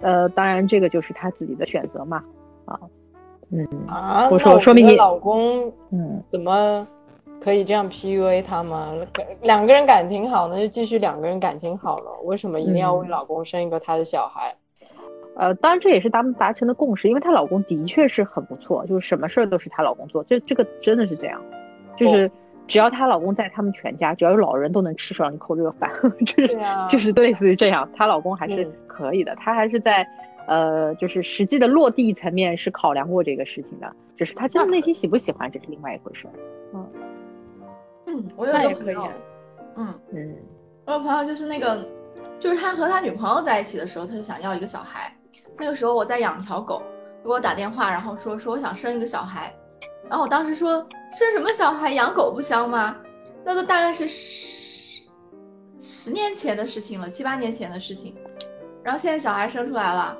[0.00, 2.22] 呃，当然这个就是他自己的选择嘛，
[2.64, 2.78] 啊，
[3.50, 6.86] 嗯啊，我那我说说明你老公嗯，怎么
[7.40, 8.92] 可以这样 PUA 他吗？
[9.42, 12.10] 两个人感情好，那就继续两个人感情好了。
[12.24, 14.54] 为什么一定要为嗯老公生一个他的小孩？
[15.36, 21.40] 呃，当然这也是他们达成的共识，因为她老公的确是很不错，就是什么事儿都是她老公做，这这个真的是这样，
[21.96, 22.30] 就是
[22.66, 25.90] 只要她老公在，他们全家只要有老人都能吃上一口热饭，
[26.24, 30.06] 就是、啊就是类似于这样，她老公还是嗯可以的，她还是在
[30.46, 36.32] 呃，就是实际的落地层面是考量过这个事情的，只是她真的内心喜不喜欢，这是另外一回事儿。
[38.06, 39.14] 嗯，我有那一个朋友也可以啊，
[39.76, 40.36] 嗯，嗯
[40.86, 41.86] 我有朋友就是那个，
[42.40, 45.12] 就是他和他女朋友在一起的时候，他就想要一个小孩。
[45.58, 46.82] 那个时候我在养条狗，
[47.22, 49.54] 给我打电话，然后说说我想生一个小孩，
[50.08, 52.96] 然后我当时说生什么小孩，养狗不香吗？
[53.44, 55.02] 那都大概是十
[55.78, 58.16] 十年前的事情了，七八年前的事情。
[58.82, 60.16] 然后现在小孩生出来了，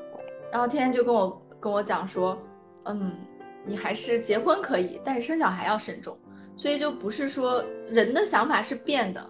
[0.50, 2.36] 然后天天就跟我跟我讲说，
[2.84, 3.16] 嗯，
[3.64, 6.16] 你还是结婚可以，但是生小孩要慎重。
[6.56, 9.24] 所以就不是说人的想法是变的，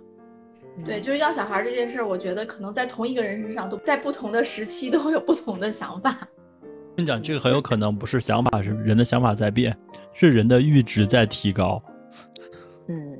[0.84, 6.16] 对，就是要小孩这件事儿，我觉得可能在同一个人身上，都在不同的时期都会有不同的想法。
[6.96, 9.76] 跟你讲，这个很有可能不是想法，是人的想法在变，
[10.12, 11.82] 是人的阈值在提高。
[12.88, 13.18] 嗯，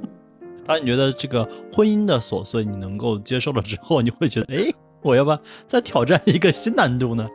[0.64, 7.28] 当你觉得这个婚姻的琐碎你能够接受了之后，你会觉得，哎，我要不要再挑战一个新难度呢？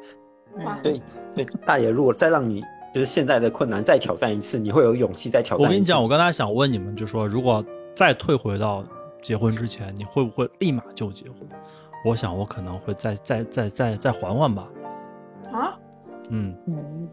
[0.66, 1.02] 哇对
[1.36, 5.66] 对，大爷，如果再让你就是现在的困难再挑战一次，你会有勇气再挑战？
[5.66, 7.64] 我跟你讲，我刚才想问你们，就说如果
[7.96, 8.84] 再退回到
[9.22, 11.48] 结婚之前，你会不会立马就结婚？
[12.04, 14.68] 我想我可能会再再再再再缓缓吧。
[15.52, 15.78] 啊，
[16.30, 17.10] 嗯，嗯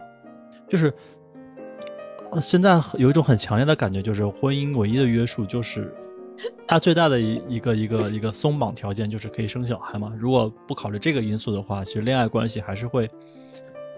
[0.66, 0.92] 就是
[2.30, 5.94] 呃现在有一种很强烈的感觉，就是婚姻唯一的约束就是
[6.66, 10.12] 它最大的一一个一个一个松绑条件就是可以生小孩嘛。
[10.18, 13.10] 如果不考虑这个因素的话，其实恋爱关系还是会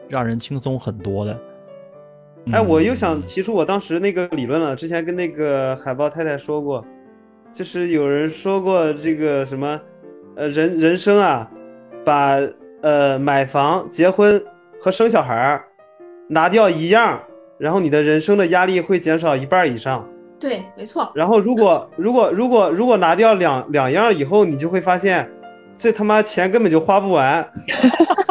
[0.09, 1.39] 让人轻松很多的。
[2.51, 6.85] 哎，我又想嗯提出我当时那个理论了，之前跟那个海豹太太说过，
[7.53, 9.81] 就是有人说过这个什么，
[10.37, 11.51] 呃，人人生啊，
[12.05, 12.39] 把
[12.83, 14.43] 呃买房、结婚
[14.81, 15.65] 和生小孩儿
[16.29, 17.21] 拿掉一样，
[17.59, 20.09] 然后你的人生的压力会减少一半以上。
[20.39, 25.29] 对，没错，然后如果如果如果如果拿掉两两样以后，你就会发现，
[25.77, 27.47] 这他妈钱根本就花不完。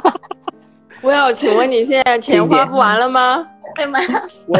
[1.01, 3.47] 我要请问你现在钱花不完了吗？
[3.79, 4.59] 哎呀妈呀，我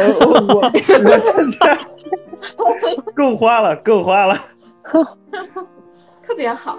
[0.54, 1.78] 我我现在
[3.14, 4.34] 够花了，够花了。
[6.26, 6.78] 特别好，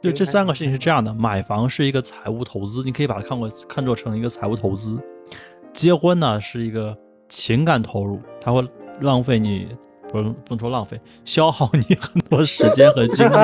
[0.00, 4.96] 对这三个事情是这样的：买房是一个财务投资，你可以把它看过看作成一个财务投资；
[5.74, 6.96] 结婚呢是一个
[7.28, 8.66] 情感投入，它会
[9.00, 9.68] 浪费你，
[10.10, 13.34] 不能不能说浪费，消耗你很多时间和精力。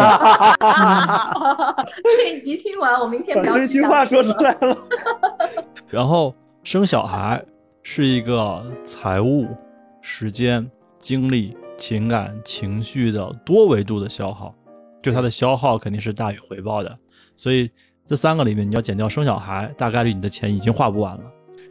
[2.04, 4.74] 这一集听完，我明天不要把真去想心话说出来了。
[5.88, 6.34] 然后
[6.68, 7.42] 生小孩
[7.82, 9.46] 是一个财务、
[10.02, 14.54] 时间、精力、情感、情绪的多维度的消耗，
[15.00, 16.98] 就它的消耗肯定是大于回报的。
[17.36, 17.70] 所以
[18.04, 21.22] 这三个里面，你要减掉生小孩，大概率你的钱已经花不完了。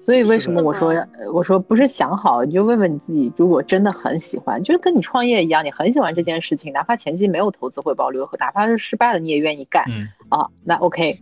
[0.02, 11.20] 所以为什么我说呃我说不是想好，你就问问你自己，如果真的很喜欢，就是跟你创业一样，你很喜欢这件事情，哪怕前期没有投资回报率，哪怕是失败了，你也愿意干嗯，啊，那 OK。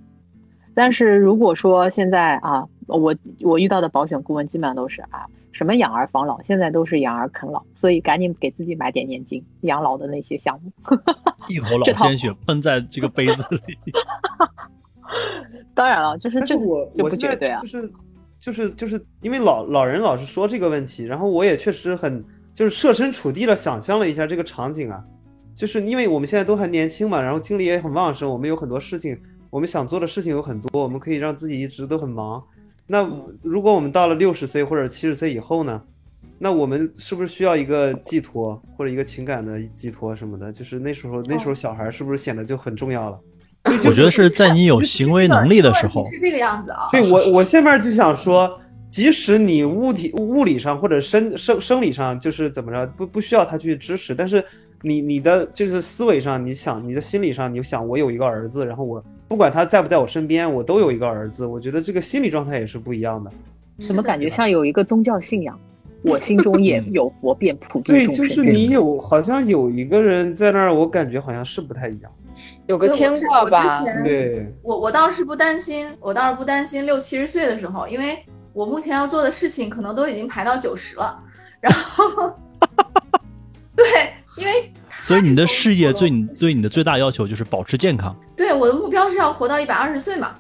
[0.78, 10.72] 但是如果说现在啊，我我遇到的保险顾问基本上都是啊，什么养儿防老，现在都是养儿啃老，所以赶紧给自己买点年金，养老的那些项目。
[11.48, 13.60] 一口老鲜血喷在这个杯子里。
[15.74, 17.92] 当然了，就是这是我这我现在不绝对啊就是
[18.40, 25.04] 就是就是因为老老人老是说这个问题，然后我也确实很就是设身处地的想象了一下这个场景啊，
[25.54, 29.18] 就是因为我们现在都还年轻嘛，然后精力也很旺盛，我们有很多事情，
[29.50, 32.44] 我们想做的事情有很多，我们可以让自己一直都很忙。
[32.88, 33.10] 那
[33.42, 35.82] 如果我们到了六十岁或者七十岁以后呢？
[36.38, 40.52] 那我们是不是需要一个寄托或者一个情感的寄托什么的？
[40.52, 43.18] 就是那时候那时候小孩是不是显得就很重要了？
[43.86, 46.90] 我觉得是在你有行为能力的时候，是这个样子啊。
[46.92, 54.44] 对我，我下面就想说，即使你物体物理上或者生生生理上就是怎么着，不不需要他去支持，但是
[54.82, 63.32] 你你的就是思维上，你想你的心理上，你想我有一个儿子，然后我不管他在不在我身边，我都有一个儿子，我觉得这个心理状态也是不一样的。
[63.86, 65.60] 怎么感觉像有一个宗教信仰？
[66.04, 72.12] 我心中也嗯有佛，便普度对，就是你有好像有一个人在那儿，我感觉好像是不太一样。
[72.68, 73.92] 有个牵挂吧我之。
[73.92, 81.20] 前对，我我倒是不担心，我倒是不担心六七十岁的时候，因为我目前要做的事情可能都已经排到九十了，
[81.60, 82.32] 然后
[83.76, 83.86] 对，
[84.38, 84.72] 因为
[85.06, 88.16] 所以你的事业对你对你的最大要求就是保持健康。
[88.36, 90.34] 对我的目标是要活到一百二十岁嘛，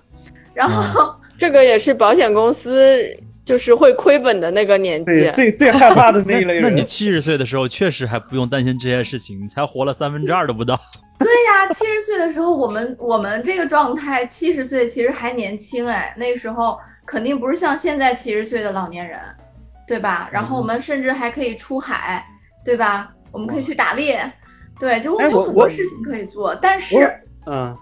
[0.56, 3.00] 然后、 这个也是保险公司
[3.46, 5.32] 就是会亏本的那个年纪，。
[5.36, 6.64] 最最害怕的那一类人。
[6.64, 10.76] 那你七十岁的时候确实还不用担心这些事情，你才活了三分之二都不到。
[11.20, 19.20] 对呀，七十岁的时候，我们我们这个状态，七十岁其实还年轻哎，那个时候肯定不是像现在七十岁的老年人，
[19.88, 20.28] 对吧？
[20.32, 22.26] 然后我们甚至还可以出海，
[22.66, 23.12] 对吧？
[23.32, 24.32] 我们可以去打猎，
[24.80, 26.56] 对，就我们有很多事情可以做。
[26.56, 27.10] 但是，
[27.46, 27.78] 嗯，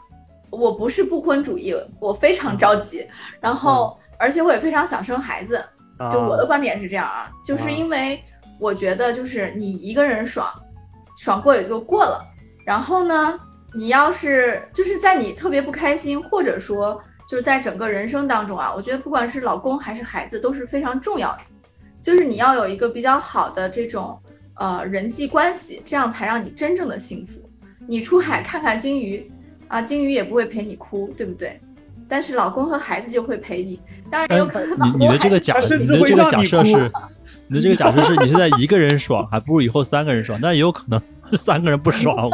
[0.50, 3.08] 我不是不婚主义，我非常着急，
[3.40, 5.64] 然后而且我也非常想生孩子。
[6.12, 8.22] 就我的观点是这样啊，就是因为
[8.60, 10.52] 我觉得就是你一个人爽，
[11.18, 12.22] 爽过也就过了。
[12.66, 13.40] 然后呢，
[13.74, 21.40] 你要是就是在你特别不开心，或者说就是在整个人生当中啊，我觉得不管是老公还是孩子都是非常重要的，
[22.02, 24.20] 就是你要有一个比较好的这种
[24.64, 27.42] 呃人际关系，这样才让你真正的幸福。
[27.86, 29.30] 你出海看看鲸鱼
[29.68, 31.60] 啊，鲸鱼也不会陪你哭，对不对？
[32.08, 33.78] 但是老公和孩子就会陪你，
[34.10, 34.88] 当然也有可能。
[34.88, 36.90] 你你的这个假，你的这个假设是，
[37.48, 41.02] 你的这个假设是你现在一个人爽， 还不如以后三个人爽，但也有可能
[41.38, 42.30] 三个人不爽。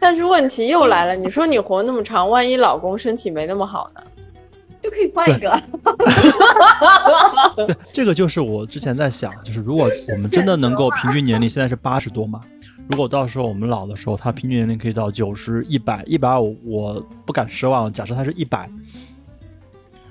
[0.00, 4.00] 但是问题又来了，你说你活那么长，万一老公身体没那么好呢？
[4.84, 5.62] 就可以换一个。
[7.56, 12.42] 对 这个就是我之前在想，就是如果我们真的能够平均年龄现在是八十多嘛。
[12.90, 17.90] 如果到时候我们老的时候，他平均年龄可以到九十一百一百五，我不敢奢望。
[17.90, 18.68] 假设他是一百，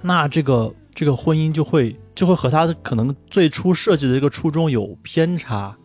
[0.01, 5.77] 那这个这个婚姻就会就会和他可能最初设计的这个初衷有偏差，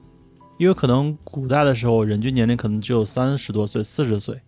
[0.56, 4.40] 因为可能古代的时候人均年龄可能只有三十多岁、四十岁，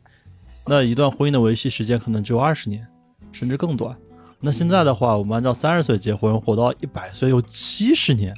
[0.67, 2.87] 那一段婚姻的维系时间可能只有二十年，
[3.33, 3.95] 甚至更短。
[4.41, 8.35] 那现在的话，我们按照三十岁结婚，活到一百岁有七十年，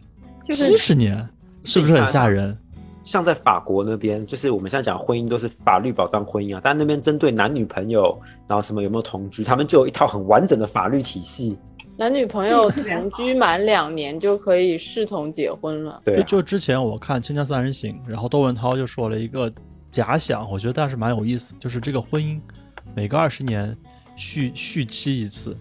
[0.51, 1.15] 七十年
[1.65, 2.59] 是不是很吓人？
[3.05, 11.57] 像在法国那边，就是我们现在讲婚姻都是法律保障婚姻啊，但那边针对男女朋友，然后什么有没有同居，他们就有一套很完整的法律体系。
[11.97, 16.01] 男女朋友 同居满两年就可以视同结婚了。
[16.05, 19.53] 对，就之前我看《锵锵三人行》，然后窦文涛就说了一个
[19.91, 22.41] 假想，我觉得但是蛮有意思，就是这个婚姻
[22.95, 23.77] 每隔二十年
[24.17, 25.57] 续续期一次，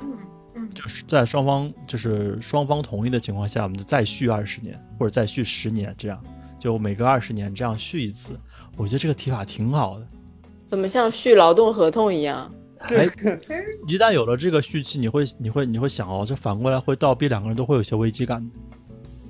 [0.00, 0.16] 嗯
[0.54, 6.20] 嗯，就是在双方就是双方同意的情况下，我们就再续二十年或者再续十年这样。
[6.58, 8.36] 就每隔二十年这样续一次，
[8.76, 10.06] 我觉得这个提法挺好的。
[10.66, 12.52] 怎么像续劳动合同一样？
[12.90, 13.08] 哎，
[13.86, 18.44] 一旦有了这个续期，你会你会你会想哦，这反过来会倒逼两个人都会有些危机感。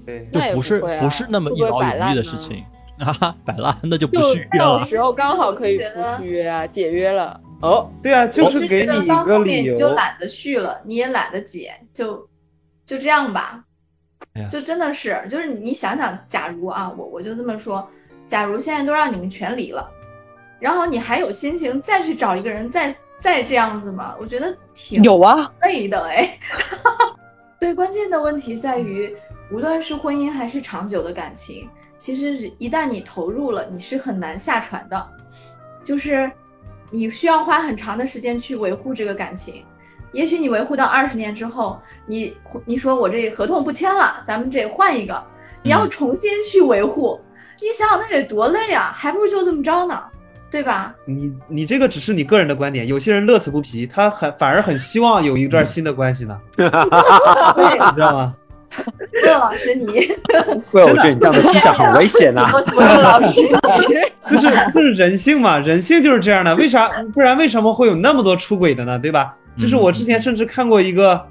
[0.06, 2.64] 对，就不是不是那么一劳永逸的事情
[2.98, 4.78] 啊， 摆烂那就不续约了。
[4.78, 7.38] 到时候刚好可以不续约啊，解约了。
[7.60, 9.74] 哦，对啊，就是给你一个理由。
[9.76, 12.28] 就懒得续了，你也懒得解，就
[12.84, 13.64] 就这样吧。
[14.48, 17.88] 就真的是，就是你想想，假如啊，我我就这么说，
[18.26, 19.90] 假如现在都让你们全离了，
[20.60, 24.14] 然后你还有心情再去找一个人再再这样子吗？
[24.20, 26.38] 我觉得挺有啊，累的哎。
[27.58, 29.12] 对，关键的问题在于，
[29.50, 31.68] 无论是婚姻还是长久的感情，
[31.98, 35.08] 其实一旦你投入了，你是很难下船的，
[35.82, 36.30] 就是
[36.90, 39.64] 你需要花很长的时间去维护这个感情。
[40.12, 45.22] 也许你维护到二十年之后，你你说我这合同不签了，咱们这换一个，
[45.62, 47.20] 你要重新去维护，
[47.60, 50.02] 你想想那得多累啊，还不如就这么着呢，
[50.50, 50.94] 对吧？
[51.04, 56.64] 你你这个只是你个人的观点，有些人乐此不疲，他很反而很希望有一段新的关系呢， 你
[57.94, 58.34] 知道吗？
[59.24, 59.86] 骆老师你，
[60.70, 62.50] 对，我觉得你这样的思想很危险呐。
[62.52, 63.48] 骆老师你，
[64.30, 66.90] 就是就是人性嘛，人性就是这样的，为啥？
[67.14, 68.98] 不然为什么会有那么多出轨的呢？
[68.98, 69.34] 对吧？
[69.56, 71.26] 就是我之前甚至看过一个，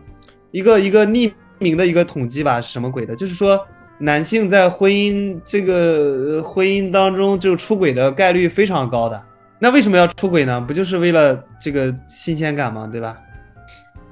[0.52, 3.16] 一个一个匿名的一个统计吧，什么鬼的？
[3.16, 3.60] 就是说
[4.00, 9.22] 男性在婚姻这个婚姻当中就出轨的概率非常高的。
[9.60, 10.60] 那为什么要出轨呢？
[10.60, 12.90] 不就是为了这个新鲜感吗？
[12.92, 13.16] 对吧？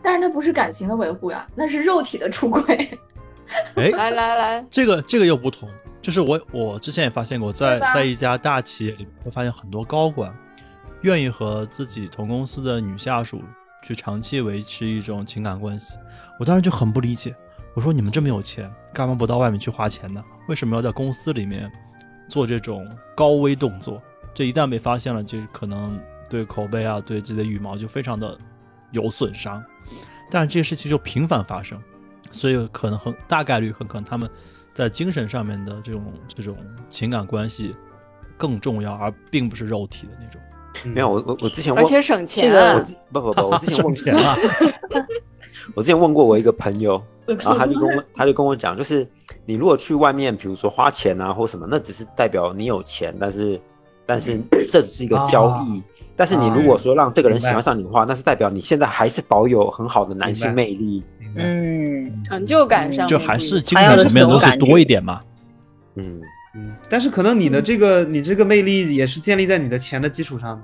[0.01, 2.89] 但是那不是感情的维护呀，那是肉体的出轨。
[3.75, 5.69] 哎，来来来，这个这个又不同。
[6.01, 10.31] 就是我我之前也发现过，在在一家大企业里，会发现很多高管
[11.01, 13.41] 愿意和自己同公司的女下属。
[13.83, 15.95] 去长期维持一种情感关系，
[16.39, 17.35] 我当时就很不理解。
[17.75, 20.23] 我说你们这么有钱，干嘛不到外面去花钱呢？
[20.47, 21.71] 为什么要在公司里面
[22.27, 24.01] 做这种高危动作？
[24.33, 28.35] 这一旦被发现了，就可能对口碑啊，对自己的羽毛就非常的
[28.89, 29.63] 有损伤。
[30.31, 31.79] 但是这些事情就频繁发生，
[32.35, 34.29] 所以可能很大概率很可能他们
[34.73, 36.57] 在精神上面的这种这种
[36.89, 37.75] 情感关系
[38.37, 40.41] 更重要，而并不是肉体的那种。
[40.93, 44.35] 没有，我我我之前而且省钱，我不不不，我之前问 钱了。
[45.73, 49.07] 我之前问过我一个朋友，然后他就跟我他就跟我讲，就是
[49.45, 53.59] 你如果去外面，比如说花钱啊或什么，那只是代表你有钱，但是
[54.05, 55.81] 但是这只是一个交易。
[56.13, 61.01] 但是你如果说让这个人喜欢上你的话，那是代表你现在还是保有很好的男性魅力。
[61.35, 65.21] 嗯，成就感上就还是精神层面的东西多一点嘛。
[65.95, 66.21] 嗯，
[66.55, 70.63] 嗯，但是可能你的这个你这个魅力也是建立在你的钱的基础上的。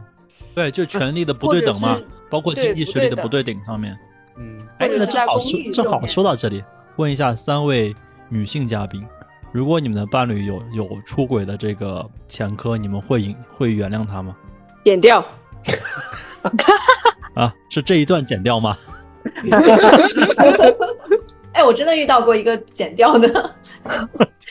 [0.55, 1.97] 对，就权力的不对等嘛
[2.29, 3.97] 包括经济实力的不对等上面。
[4.37, 6.63] 嗯，哎，那正好说正好说到这里，
[6.95, 7.95] 问一下三位
[8.29, 9.05] 女性嘉宾，
[9.51, 14.35] 如果你们的伴侣有有出轨的这个前科，你们会引会原谅他吗？
[14.83, 15.23] 剪掉。
[17.35, 18.75] 啊，是这一段剪掉吗？
[21.53, 23.55] 哎，我真的遇到过一个剪掉的，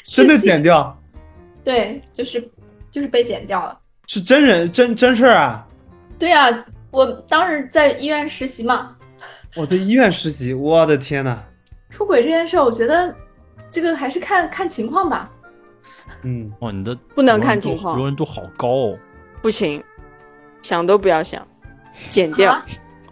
[0.05, 0.97] 真的剪掉，
[1.65, 2.47] 对，就是
[2.91, 3.79] 就是被剪掉了。
[4.07, 5.67] 是真人真真事儿啊！
[6.19, 8.97] 对啊，我当时在医院实习嘛，
[9.57, 11.39] 我在医院实习，我的天呐，
[11.89, 13.15] 出轨这件事儿，我觉得
[13.71, 15.31] 这个还是看看情况吧。
[16.23, 18.99] 嗯，哦，你的不能看情况容忍度好高哦。
[19.41, 19.83] 不行，
[20.61, 21.47] 想都不要想，
[22.11, 22.53] 剪掉。
[22.53, 22.63] 啊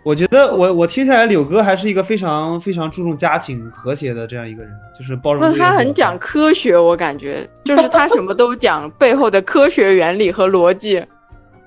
[0.08, 11.04] 我觉得我我听下来，柳哥还是一个非常非常注重家庭和谐的这样一个人，就是包容不，度也高他很讲科学，我感觉就是他什么都讲 背后的科学原理和逻辑。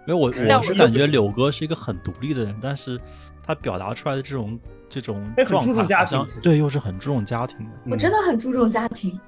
[0.07, 2.99] 没有我我是感觉柳哥是一个很独立的人，但是
[3.45, 7.71] 他表达出来的这种这种哎很状注重家态好像庭对，又是很注重家庭的。
[7.85, 9.19] 嗯我真的很注重家庭，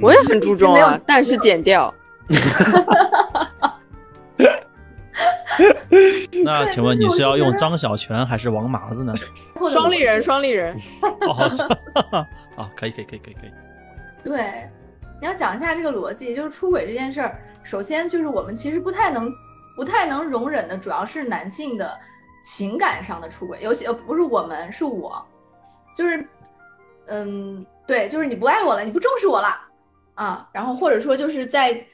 [0.00, 1.92] 我也很注重啊，但是剪掉。
[6.64, 9.14] 那请问你是要用张小泉还是王麻子呢？
[9.68, 10.76] 双立人，双立人。
[11.02, 12.18] 哦，好
[12.62, 13.50] 啊，可以可以可以可以可以。
[14.22, 14.68] 对，
[15.20, 19.32] 你要讲一下这个逻辑，就是出轨这件事儿，首先就是我们其实不太能
[19.76, 21.98] 不太能容忍的，主要是男性的
[22.44, 25.24] 情感上的出轨，尤其呃不是我们，是我，
[25.96, 26.26] 就是
[27.06, 29.48] 嗯，对，就是你不爱我了，你不重视我了
[30.14, 31.84] 啊，然后或者说就是在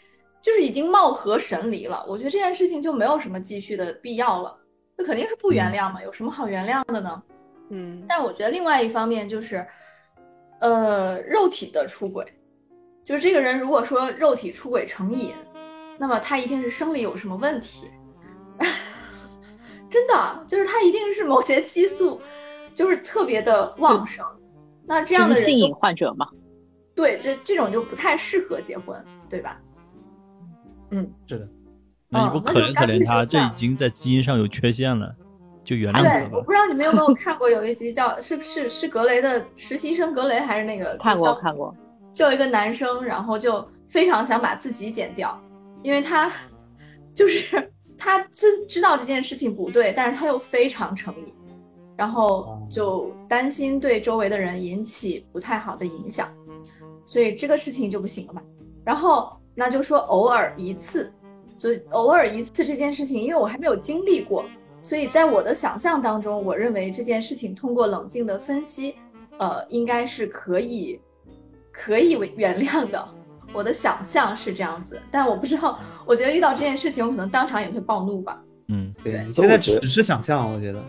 [0.46, 4.56] 就是已经貌合神离了，我觉得这件事情就没有什么继续的必要了，
[4.96, 7.20] 那肯定是不原谅嘛，有什么好原谅的呢？
[7.70, 9.66] 嗯，但我觉得另外一方面就是，
[10.60, 12.24] 呃，肉体的出轨，
[13.04, 15.34] 就是这个人如果说肉体出轨成瘾，
[15.98, 17.90] 那么他一定是生理有什么问题，
[19.90, 22.20] 真的就是他一定是某些激素
[22.72, 24.24] 就是特别的旺盛，
[24.86, 26.28] 那这样的人性瘾患者嘛。
[26.94, 29.60] 对这这种就不太适合结婚，对吧？
[30.90, 31.48] 嗯，是的，
[32.08, 35.14] 那你不可怜可怜他，这已经在基因上有缺陷了，
[35.64, 36.52] 就原谅他对，我吧不。
[36.52, 41.74] 知道你们有没有看过有一集叫是是是格雷的实习生格雷还是那个看过看过，
[42.14, 45.38] 就有一个男生，然后就非常想把自己剪掉，
[45.82, 46.30] 因为他
[47.14, 51.34] 就是他知知道这件事情不对，但是他又非常成瘾，
[51.96, 56.28] 然后就担心对周围的人引起不太好的影响，
[57.06, 58.42] 所以这个事情就不行了嘛。
[58.84, 61.10] 然后那就说偶尔一次，
[61.56, 64.44] 就偶尔一次这件事情，因为我还没有经历过，
[64.82, 68.94] 所以在我的想象当中，我认为这件事情通过冷静的分析，
[69.38, 71.00] 呃，应该是可以
[71.72, 73.08] 可以原谅的。
[73.54, 78.42] 我的想象是这样子，但我不知道，我觉得遇到这件事情，我可能当场也会暴怒吧。
[78.68, 80.82] 嗯，对现在只只是想象，我觉得，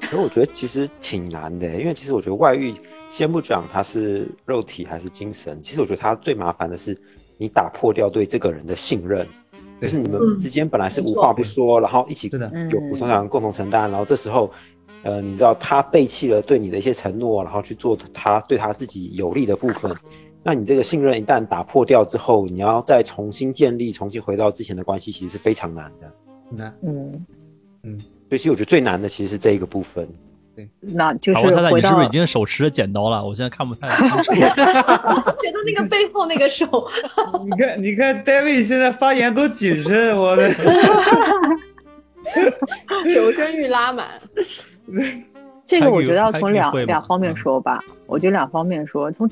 [0.00, 2.74] 可是我觉得其实挺难的，因为其实我觉得外遇，
[3.08, 7.00] 先不讲它是肉体还是精神，其实我觉得它最麻烦的是
[7.40, 9.26] 你打破掉对这个人的信任，
[9.80, 12.38] 对就是你们嗯之间本来是无话不说，然后一起的
[12.70, 14.50] 有福同享共同承担，然后这时候，
[15.04, 19.90] 呃，你知道他背弃了对你的一些承诺，然后去做他对他自己有利的部分。
[20.42, 26.12] 那你这个信任一旦打破掉之后，你要再重新建立、重新回到之前的关系，其实是非常难的。
[26.50, 30.06] 难，嗯，所以其实我觉得最难的其实是这一个部分。
[30.80, 33.24] 那就是好，我太太，你是不是已经手持着剪刀了？
[33.24, 34.32] 我现在看不太清楚。
[34.34, 36.66] 觉得那个背后那个手，
[37.44, 40.48] 你看，你看，David 现在发言多谨慎，我的
[43.12, 44.06] 求生欲拉满。
[45.66, 47.80] 这个我觉得要从两两方面嗯说吧。
[48.06, 49.30] 我觉得两方面说，从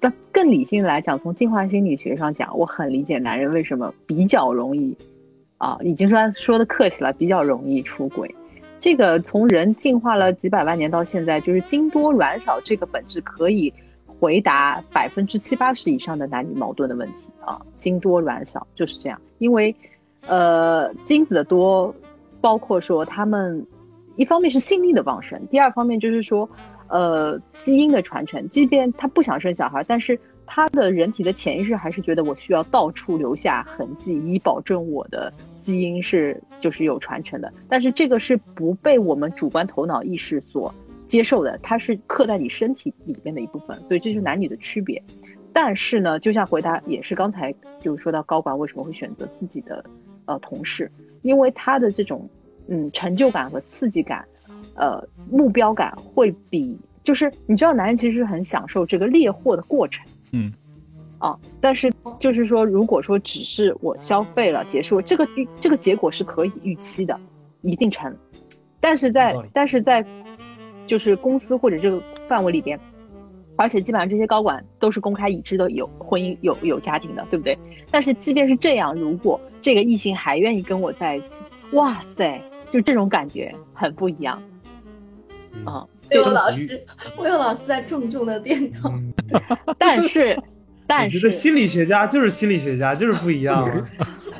[0.00, 4.96] 但更理性来讲，从进化心理学上讲，我很理解男人为什么比较容易
[5.58, 8.34] 啊，已经说说的客气了，比较容易出轨。
[8.78, 13.72] 这个从人进化了几百万年到现在，就是精多卵少这个本质可以
[14.06, 19.20] 回答百分之七八十以上的男女矛盾的问题啊，精多卵少就是这样。
[19.38, 19.74] 因为
[20.26, 21.94] 呃，精子的多，
[22.40, 23.64] 包括说他们
[24.16, 26.48] 一方面是精力的旺盛，第二方面就是说，
[26.88, 28.48] 呃，基因的传承。
[28.48, 35.32] 即便他不想生小孩，但是他的人体的潜意识还是觉得我需要到处留下痕迹，以保证我的
[35.66, 37.52] 基因是就是有传承的。
[37.68, 40.72] 但是这个是不被我们主观头脑意识所
[41.06, 45.02] 接受的，它是刻在你身体里面的一部分，所以这就是男女的区别。
[45.52, 49.84] 但是呢，就像回答也是刚才就是说到高管为什么会选择自己的
[50.26, 50.90] 呃同事，
[51.22, 52.28] 因为他的这种
[52.68, 54.24] 嗯成就感和刺激感，
[54.74, 60.52] 呃目标感会比就是你知道男人其实很享受这个猎获的过程，嗯，
[61.18, 67.18] 啊，但是就是说，如果说只是我消费了结束，这个预这个结果是可以预期的，
[67.62, 68.14] 一定成。
[68.80, 70.04] 但是在但是在
[70.86, 72.78] 就是公司或者这个范围里边，
[73.56, 77.58] 而且基本上这些高管都是公开已知的有婚姻有有家庭的，对不对？
[77.90, 81.42] 但是即便是这样，如果这个异性还愿意跟我在一起，
[81.72, 82.40] 哇塞，
[82.70, 84.40] 就这种感觉很不一样
[85.52, 85.86] 嗯啊。
[86.08, 86.86] 对我征服欲老师，
[87.16, 88.90] 我有老师在重重的点头。
[88.90, 89.12] 嗯
[89.76, 90.40] 但是
[90.86, 93.88] 但我觉是得心理学家就是心理学家，就是不一样啊。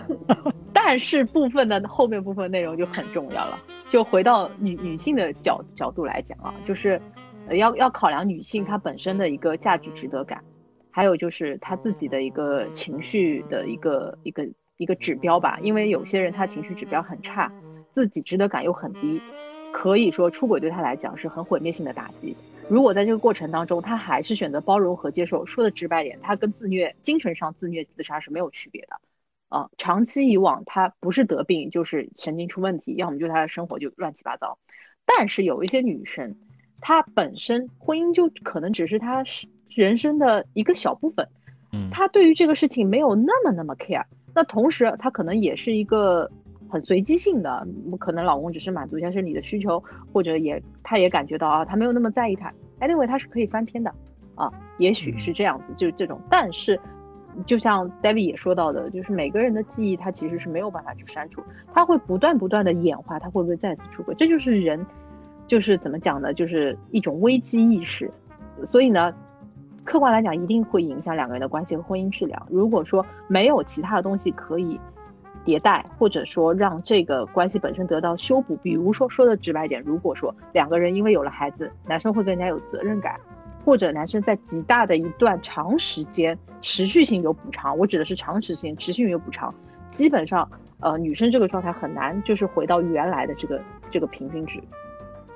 [0.72, 3.59] 但是部分的后面部分内容就很重要了。
[3.88, 7.01] 就回到女女性的角角度来讲啊，就是
[7.49, 10.42] 呃要要考量女性她本身的一个价值值得感，
[10.90, 15.59] 还有就是她自己的一个情绪的一个一个一个指标吧。
[15.62, 17.51] 因为有些人她情绪指标很差，
[17.94, 19.20] 自己值得感又很低，
[19.72, 22.36] 可以说出轨对她来讲是很毁灭性的打击。
[22.68, 29.00] 如果在这个过程当中，他还是选择包容和接受，说的直白点，他跟自虐、精神上自虐、自杀是没有区别的。
[29.48, 34.58] 啊，长期以往，他不是得病就是神经出问题，要么就是他的生活就乱七八糟。
[35.04, 36.34] 但是有一些女生，
[36.80, 41.24] 她本身婚姻就可能只是她是人生的一个小部分，
[41.72, 44.04] 嗯，她对于这个事情没有那么那么 care。
[44.34, 46.28] 那同时，她可能也是一个
[46.68, 52.52] 很随机性的，嗯可能老公只是满足一下生理的需求，或者也他也感觉到啊，他没有那么在意他。
[52.80, 53.92] Anyway，他是可以翻篇的
[54.34, 56.20] 啊，也许是这样子，就是这种。
[56.28, 56.78] 但是，
[57.46, 61.42] 就像 David 也说到的，就是每个人的记忆，他其实是没有办法去删除，
[61.72, 64.14] 他会不断不断的演化，他会不会再次出轨？
[64.14, 64.84] 这就是人，
[65.46, 66.34] 就是怎么讲呢？
[66.34, 68.10] 就是一种危机意识。
[68.64, 69.14] 所以呢，
[69.84, 72.46] 客观来讲，一定会影响两个人的关系和婚姻质量。
[72.50, 74.78] 如果说没有其他的东西可以
[75.47, 83.18] 迭代，或者说让这个关系本身得到修补，比如说说的直白点，如果说两个人因为有了孩子，男生会更加有责任感，
[83.64, 89.55] 或者男生在极大的一段长时间持续性有补偿，我指的是长时间持续性有补偿，
[89.90, 94.61] 基本上呃女生这个状态很难就是回到原来的这个这个平均值，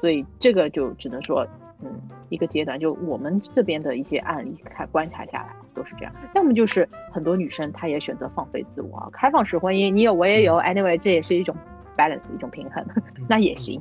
[0.01, 1.47] 所以这个就只能说
[1.83, 1.91] 嗯
[2.29, 11.55] 一个阶段，就我们这边的一些案例看观察下来都是这样，要么就是很多女生她也选择放飞自我啊，开放式婚姻你有我也有，anyway 这也是一种
[11.97, 12.85] balance 一种平衡，
[13.29, 13.81] 那也行，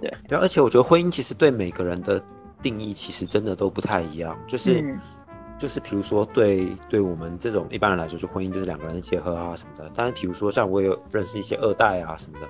[0.00, 2.22] 对，而且我觉得婚姻其实对每个人的
[2.60, 4.98] 定义其实真的都不太一样，就是、嗯
[5.58, 9.90] 就是比如说对对我们这种一般人来说，就婚姻就是两个人的结合啊什么的。
[9.94, 12.46] 但是比如说像我有认识一些二代啊什么的，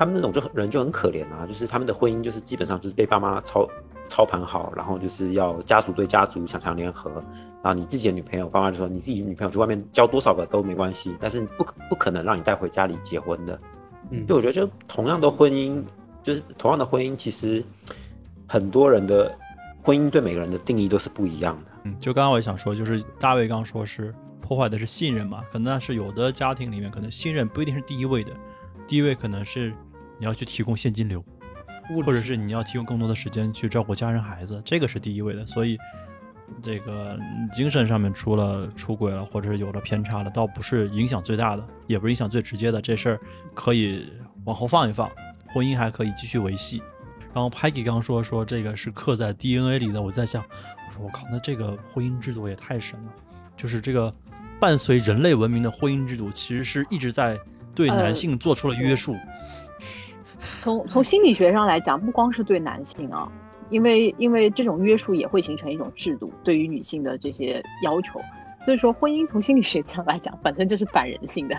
[0.00, 3.68] 他们那种就很人就很可怜啊，就是他们的婚姻就是基本上就是被爸妈操
[4.08, 7.10] 操盘好，然后就是要家族对家族强强联合，
[7.62, 13.60] 然后你自己的女朋友，爸妈就说你自己女朋友去外面交多少个都没关系，但是不可不可能让你带回家里结婚的。
[14.08, 15.84] 嗯就我觉得，就同样的婚姻，
[16.22, 17.62] 就是同样的婚姻，其实
[18.48, 19.30] 很多人的
[19.82, 21.70] 婚姻对每个人的定义都是不一样的。
[21.84, 28.32] 嗯，就刚刚我也想说，就是大卫刚说是破坏的是信任嘛，可能但是有的家庭里面，可能信任不一定是第一位的，
[28.88, 29.74] 第一位可能是
[30.20, 31.24] 你要去提供现金流，
[32.04, 35.44] 或者是你要提供更多的时间去照顾家人孩子，这个是第一位的。
[35.46, 35.78] 所以
[36.62, 43.20] 这个嗯精神上面出了出轨了，或者是有了偏差了，倒不是影响最大的，也不是影响最直接的，这事儿
[43.54, 44.06] 可以
[44.44, 45.10] 往后放一放，
[45.48, 46.82] 婚姻还可以继续维系。
[47.32, 53.12] 然后 Peggy 刚说说这个是刻在 DNA 里的，我在想，我说我靠，那这个婚姻制度也太神了，
[53.56, 54.12] 就是这个
[54.58, 57.38] 伴随人类文明的婚姻制度，其实是一直在
[57.72, 59.16] 对男呃性做出了约束。
[60.62, 63.30] 从从心理学上来讲，不光是对男性啊，
[63.68, 68.20] 因为因为这种约束也会形成一种制度，对于女性的这些要求。
[68.64, 71.56] 所以说，婚姻从心理学上来讲，本身就是反人性的。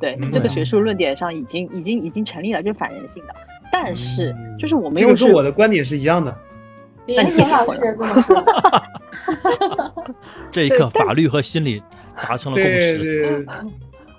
[0.00, 3.34] 对嗯这个学术论点上已经已经已经成立了，就是反人性的。
[3.70, 6.36] 但是嗯就是我们这个又是跟我的观点是一样的。
[7.06, 8.44] 连何老师也这么说。
[10.50, 11.82] 这一刻法律和心理
[12.20, 12.98] 达成了共识。
[12.98, 13.44] 对，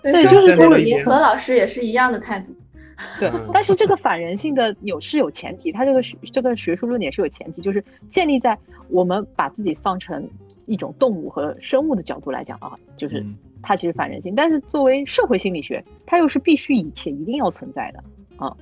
[0.01, 2.54] 对，对生就是说物里银河老师也是一样的态度。
[3.19, 8.57] 对嗯，但是这个反人性的有是有前提，它这个学这个学术论点是有前提，就是建立在
[8.89, 10.27] 我们把自己放成
[10.65, 13.35] 一种动物和生物的角度来讲啊，就是嗯。
[13.65, 18.03] 它其实反人性，但是作为社会心理学，它又是必须以且一定要存在的
[18.35, 18.53] 啊，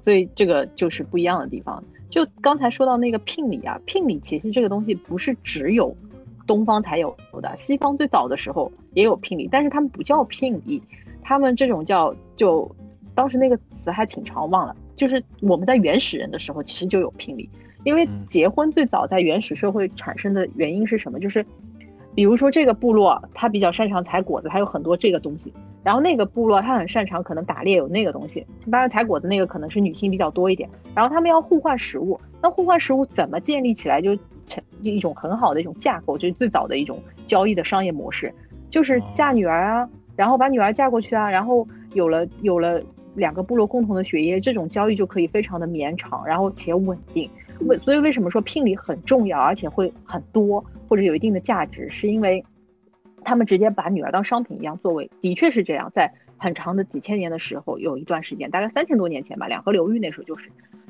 [0.00, 1.84] 所以这个就是不一样的地方。
[2.08, 5.94] 就刚才说到那个聘礼啊，聘礼其实这个东西不是只有
[6.46, 10.82] 东方才有的，西方最早的时候也有聘礼，但是他们不叫聘礼，
[11.20, 12.74] 他们这种叫就
[13.18, 17.50] 当时那个词还挺长，忘了，就是我们在原始人的时候其实就有聘礼，
[17.82, 21.18] 因为嗯结婚最早在原始社会产生的原因是什么？
[21.18, 21.44] 就是
[22.14, 25.52] 比如说这个部落他比较擅长采果子，他有很多这个东西，
[25.82, 34.00] 然后那个部落他很擅长可能打猎有那个东西，当然采果子那个可能是女性比较多一点，然后他们要互换食物，那互换食物怎么建立起来？
[34.00, 34.16] 就
[34.46, 38.32] 成一种很好的一种架构，就是最早的一种交易的商业模式，
[38.70, 42.80] 就是嫁女儿啊，然后把女儿嫁过去啊，然后有了有了
[43.18, 47.30] 两个部落共同的血液，这种交易就可以非常的绵长，然后且稳定。
[47.66, 52.42] 为所以为什么说聘礼很重要，而且会很多或者有一定的价值，是因为
[53.24, 60.48] 他们直接把女儿当商品一样作为，的确是这样，在很长的几千年的时候，有一段时间，大概三千多年前吧，两河流域那时候就是，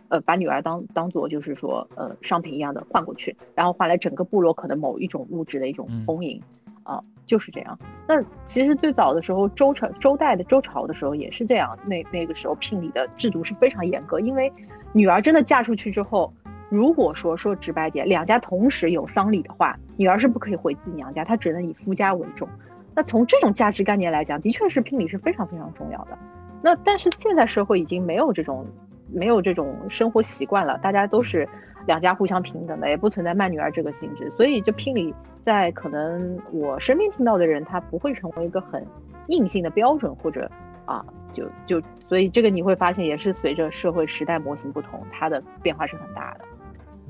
[0.09, 6.39] 呃，把女儿当当做就是说呃商品一样的换过去，然后换来整个部落可能某一种物质的一种丰盈，
[6.83, 7.79] 啊，就是这样。
[8.09, 14.53] 那其实最早的时候，周朝周代的周朝的时候也是这样，那那个时候聘礼的制度是非常严格，因为
[14.93, 16.33] 女儿真的嫁出去之后。
[16.71, 22.47] 如果说说直白点，两家同时有丧礼的话，女儿是不可以回自己娘家，她只能以夫家为重。
[22.95, 26.19] 那从这种价值概念来讲，的确是聘礼是非常非常重要的。
[26.61, 28.67] 那但是现在社会已经没有这种
[29.11, 31.49] 没有这种生活习惯了，大家都是
[31.89, 35.13] 两家互相平等的，也不存在卖女儿这个性质，所以这聘礼
[35.45, 38.87] 在可能我身边听到的人，他不会成为一个很
[39.29, 40.49] 硬性的标准，或者
[40.85, 46.45] 啊，就就所以这个你会发现，也是随着社会时代模型不同，它的变化是很大的。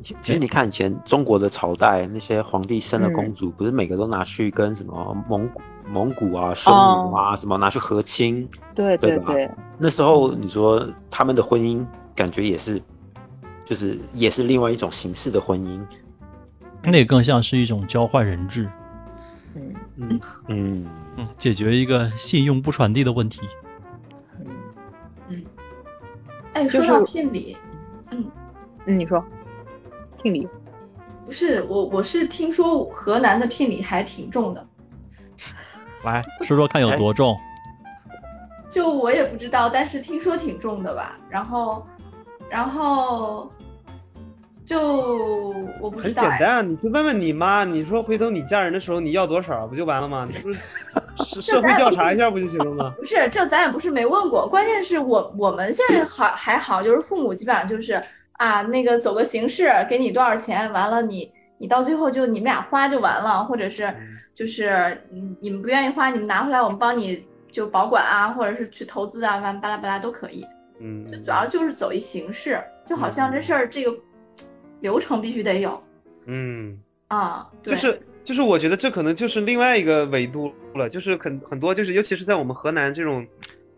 [0.00, 9.50] 其实你看以前中国的朝代，那些皇帝生了公主，不是每个都拿去跟什么蒙古、蒙古啊、匈奴啊什么拿去和亲，对对对？
[9.76, 12.80] 那时候你说他们的婚姻，感觉也是，
[13.68, 15.78] 就是也是另外一种形式的婚姻，
[16.84, 18.66] 那更像是一种交换人质，
[19.54, 20.86] 嗯嗯嗯
[21.18, 23.42] 嗯，解决一个信用不传递的问题。
[24.40, 24.46] 嗯
[25.28, 25.44] 嗯，
[26.54, 27.58] 哎，说到聘礼，
[28.10, 28.24] 嗯
[28.86, 29.22] 嗯，你说。
[30.22, 30.48] 聘礼
[31.26, 34.66] 不是我，我是听说河南的聘礼还挺重的。
[36.04, 37.36] 来说说看有多重？
[38.70, 41.18] 就我也不知道，但是听说挺重的吧。
[41.28, 41.86] 然后，
[42.50, 43.52] 然后
[44.68, 46.22] 就我不知道。
[46.22, 50.28] 很简单，你去问问你妈，你说回头你嫁人的时候你要多少，不就完了吗？
[50.30, 50.60] 你不是
[51.40, 52.92] 社会调查一下不就行了吗？
[52.98, 58.00] 不是，这咱也不是没问过，关键是我我们现在好还好，就是父母基本上就是。
[58.38, 60.72] 啊，那个走个形式，给你多少钱？
[60.72, 63.92] 完了，你你到最后就你们俩花就完了，或者是
[64.32, 70.46] 就是你你们不愿意花，你们拿回来我们帮你就保管啊，或者是去投资啊，完巴拉巴拉都可以。
[70.80, 73.90] 嗯，就主要就是走一形式，就好像这事儿这个
[74.80, 75.82] 流程必须得有。
[76.26, 83.26] 嗯啊，就是就是，我觉得这可能就是另外一个维度了，就是很很多就是，尤其是在我们河南这种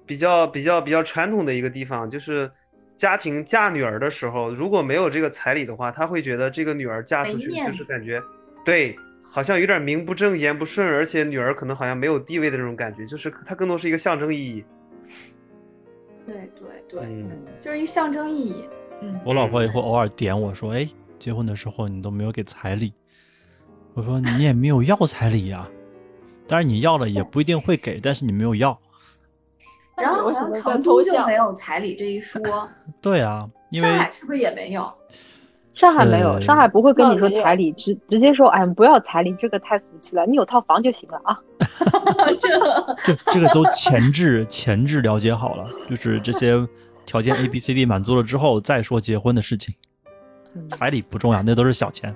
[0.07, 2.51] 比较比较比较传统的一个地方，就是。
[3.01, 8.23] 家庭嫁女儿的时候，如果没有这个彩礼的话，他会觉得这个女儿嫁出去就是感觉，
[8.63, 14.63] 对，好像有点名不正言不顺，而且女儿可能好像没有地位的这种感觉，就是它更多是一个象征意义。
[16.27, 17.27] 对对对，
[17.59, 18.69] 就是一象征意义。
[19.01, 20.89] 嗯，我老婆也会偶尔点我说：“哎，
[21.19, 22.93] 结婚的时候你都没有给彩礼。”
[23.95, 25.69] 我说：“你也没有要彩礼呀，
[26.47, 28.79] 当然你要了也不一定会给，但是你没有要。
[29.97, 32.41] ”然后好像成都就没有彩礼这一说。
[33.03, 34.93] 对啊，因为上海是不是也没有？
[35.73, 41.39] 上海没有，上海不会跟你说彩礼，直直接说，哎，不要彩礼，这个太俗气了，你有套房就行了啊。
[42.41, 42.59] 这
[43.05, 46.55] 这这个都前置前置了解好了，就是这些
[47.05, 49.75] 条件 A B C D 满足了之后再说结婚的事情。
[50.69, 52.15] 彩礼不重要，那都是小钱。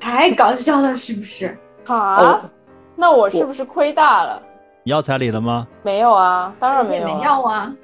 [0.00, 1.56] 太搞笑了，是不是？
[1.86, 2.48] 啊？
[2.94, 4.40] 那我是不是亏大了？
[4.84, 5.66] 你要彩礼了吗？
[5.82, 7.04] 没有啊，当然没有。
[7.06, 7.74] 没要啊，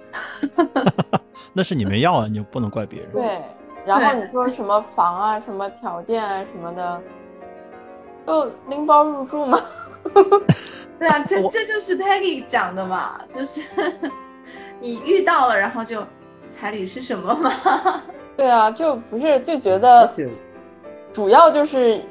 [1.52, 3.10] 那是你没要啊，你就不能怪别人。
[3.12, 3.42] 对，
[3.86, 7.00] 然后你说什么房啊、什么条件啊、什么的，
[8.26, 9.58] 就拎包入住吗？
[10.98, 13.62] 对啊，这这就是 Peggy 讲的嘛，就是
[14.80, 16.04] 你遇到了，然后就
[16.50, 17.52] 彩礼是什么吗？
[18.36, 20.10] 对啊，就不是就觉得，
[21.12, 22.02] 主要就是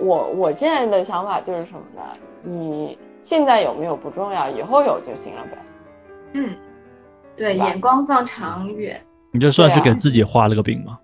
[0.00, 2.02] 我我现在的想法就是什么呢？
[2.42, 2.98] 你。
[3.24, 5.58] 现在有没有不重要，以后有就行了呗。
[6.32, 6.56] 嗯，
[7.36, 9.00] 对，眼光放长远。
[9.30, 10.98] 你就算是给自己画了个饼吗？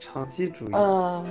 [0.00, 0.70] 长期主义。
[0.72, 1.22] 嗯，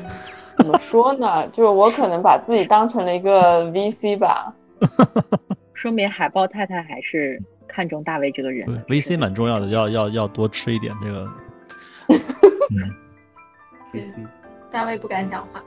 [0.55, 1.45] 怎么说呢？
[1.49, 4.53] 就是我可能把自己当成了一个 VC 吧。
[5.73, 7.41] 说明海豹太太还是
[7.71, 8.65] 看中大卫这个人。
[8.65, 11.27] 对，VC 蛮重要的，要要要多吃一点这个。
[12.71, 12.91] 嗯
[13.93, 14.19] ，VC。
[14.69, 15.63] 大卫不敢讲话。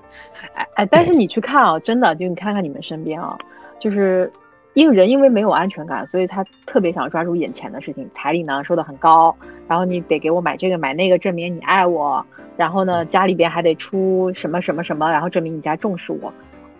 [0.55, 3.37] 哎哎，但是你去看啊，真的，就你看看你们身边啊。
[3.79, 4.33] 就是
[4.73, 8.09] 因为人因为没有安全感，所以他特别想抓住眼前的事情。
[8.15, 9.37] 彩礼呢收的很高，
[9.69, 12.25] 然后你得给我买这个买那个，证明你爱我。
[12.57, 16.33] 然后呢，家里边还得出什么什么什么，然后证明你家重视我。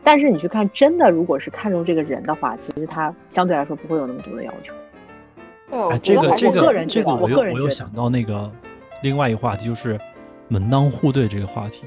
[0.03, 4.73] 但是你去看，真的如果是看中这个人的话，其实他相对来说不会有那么多的要求。
[5.75, 8.51] 对，这个这个这个我又我又想到那个
[9.03, 9.99] 另外一个话题，就是
[10.47, 11.83] 门当户对这个话题。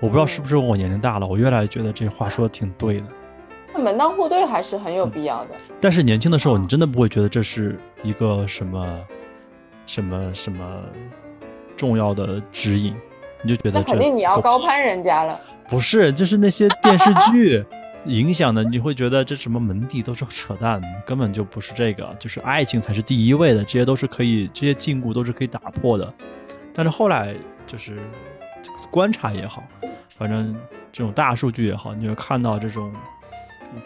[0.00, 3.06] 我不知道是不是我年龄大了，我越来越觉得这话说的挺对的。
[3.72, 5.50] 那门当户对还是很有必要的。
[5.80, 8.98] 但是年轻的时候，你真的不会觉得这是一个什么
[9.86, 10.82] 什么什么
[11.76, 12.94] 重要的指引，
[13.42, 15.38] 你就觉得那肯定你要高攀人家了。
[15.70, 17.64] 不是，就是那些电视剧
[18.06, 26.12] 影响的，你会觉得这什么门第都是扯淡，根本就不是这个，就是爱情才是第一位的，这些都是可以，这些禁锢都是可以打破的。
[26.74, 27.34] 但是后来
[27.66, 28.00] 就是
[28.90, 29.62] 观察也好，
[30.16, 30.52] 反正
[30.90, 32.92] 这种大数据也好，你会看到这种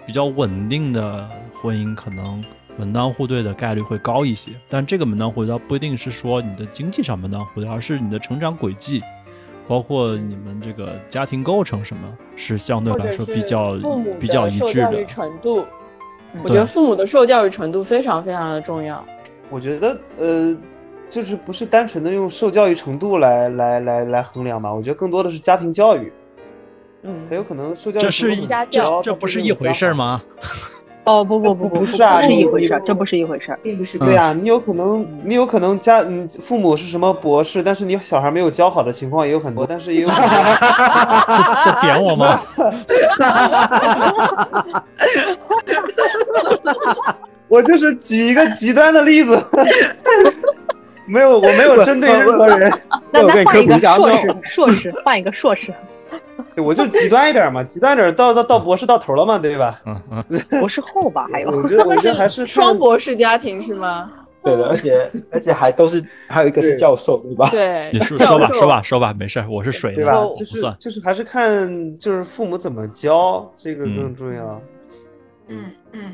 [0.07, 1.29] 比较稳定的
[1.61, 2.43] 婚姻，可能
[2.79, 4.53] 门当户对的概率会高一些。
[4.69, 9.03] 但这个门当户对，它不一定是说你的经济上门当户对，而是你的成长轨迹。
[9.69, 15.05] 包括你们这个家庭构成什么，是相对来说比较父母比较一致的受教育。
[15.05, 15.64] 程度，
[16.45, 19.05] 我觉得父母的受教育程度非常非常的重要。
[19.51, 20.57] 我觉得呃，
[21.09, 24.72] 就是不是单纯的用受教育程度来来来来衡量吧？
[24.72, 26.12] 我觉得更多的是家庭教育，
[27.03, 29.95] 嗯很，有可能受教育这是一程度很家教这不是一回事？
[29.95, 30.22] 吗？
[31.07, 33.59] 哦不不不不不是啊不是一回事儿，这不是一回事儿。
[33.63, 40.29] 并不是对啊，你有可能你有可能家你父母是什么博士，但是你小孩没有教好的情况也有很多，但是也有可能
[41.65, 42.41] 这这点我吗？
[47.49, 49.41] 我就是举一个极端的例子，
[51.07, 52.81] 没有，我没有针对任何人，
[53.13, 55.73] 那那换一个硕士，硕士换一个硕士，
[56.62, 59.80] 我就极端一点嘛，极端一点到到到博士到头了嘛，对吧？
[59.87, 64.11] 嗯嗯，博士后吧，还有我觉得我觉得还是双博士家庭是吗？
[64.43, 67.49] 对的，而且而且还都是还有一个是教授，对吧？
[67.51, 70.12] 对 你，说说吧说吧 说吧，没事儿，我是水，对吧？
[70.37, 70.61] 就是。
[70.78, 74.62] 就是还是看就是父母怎么教，这个嗯更重要。
[75.49, 76.12] 嗯嗯，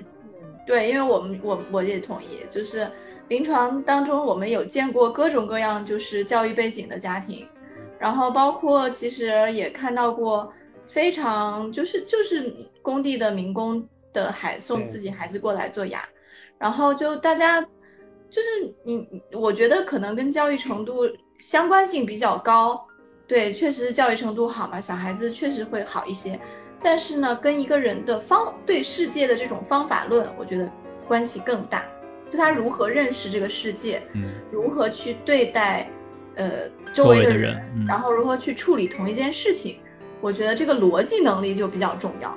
[0.67, 2.89] 对，因为我们我我也同意，就是
[3.29, 7.47] 临床当中我们有见过各种各样就是教育背景的家庭，
[8.03, 10.53] 然后包括其实也看到过
[10.89, 16.05] 非常就是就是工地的民工的孩送自己孩子过来做牙，
[16.59, 17.63] 然后就大家
[18.29, 22.85] 就是你我觉得可能跟教育程度相关性比较高，
[23.29, 26.39] 对，确实教育程度好嘛，小孩子确实会好一些。
[26.85, 30.69] 但是呢，跟一个人的方对世界的这种方法论，我觉得
[31.07, 31.85] 关系更大。
[32.33, 35.89] 就他如何认识这个世界，嗯如何去对待
[36.37, 39.79] 呃周周围的人，嗯然后如何去处理同一件事情，
[40.21, 42.35] 我觉得这个逻辑能力就比较重要。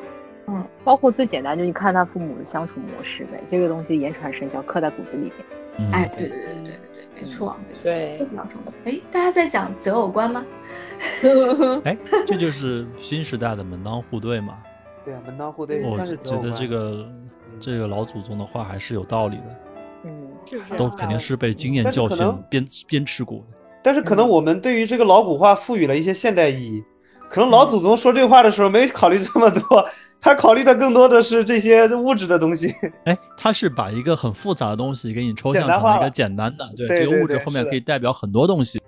[0.47, 5.33] 嗯包括最简单，就你看他父母的相处模式呗，这个东西言传身教，刻在骨子里面。
[5.77, 8.73] 嗯，哎，对对对对对对，没错没错，对，比较重要。
[8.91, 10.45] 哎，大家在讲择偶观吗？
[11.83, 14.59] 哎，这就是新时代的门当户对嘛。
[15.03, 17.09] 对啊，门当户对我算是觉得这个
[17.59, 19.43] 这个老祖宗的话还是有道理的，
[20.03, 20.77] 嗯，是不是？
[20.77, 23.57] 都肯定是被经验教训可能鞭鞭笞过的。
[23.85, 26.83] 但是可能我们对于这个老古话赋予了一些现代意义，
[27.29, 29.87] 可能嗯老祖宗说这话的时候没考虑这么多，
[30.19, 32.73] 他考虑的更多的是这些物质的东西。
[33.03, 38.81] 哎，他是把一个很复杂的东西给你抽象成了一个简单的，对对这个物质后面可以代表很多东西。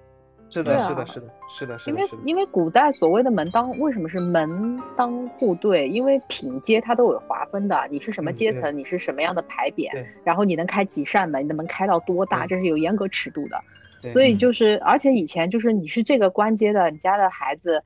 [0.49, 1.95] 是的，是的，是的，是的，是因。
[1.95, 5.87] 为因为古代所谓的门当为什么是门当户对？
[5.87, 9.91] 因为品阶它都有划分的，你是什么阶层，你是什么样的牌匾，
[10.23, 13.61] 然后你能开几扇门，你的门开到多大，这是有严格尺度的。
[14.07, 14.13] 对。
[14.13, 14.37] 所以嗯。
[14.37, 17.83] 就是，而且以前就是你是这个官阶的，你家的孩子，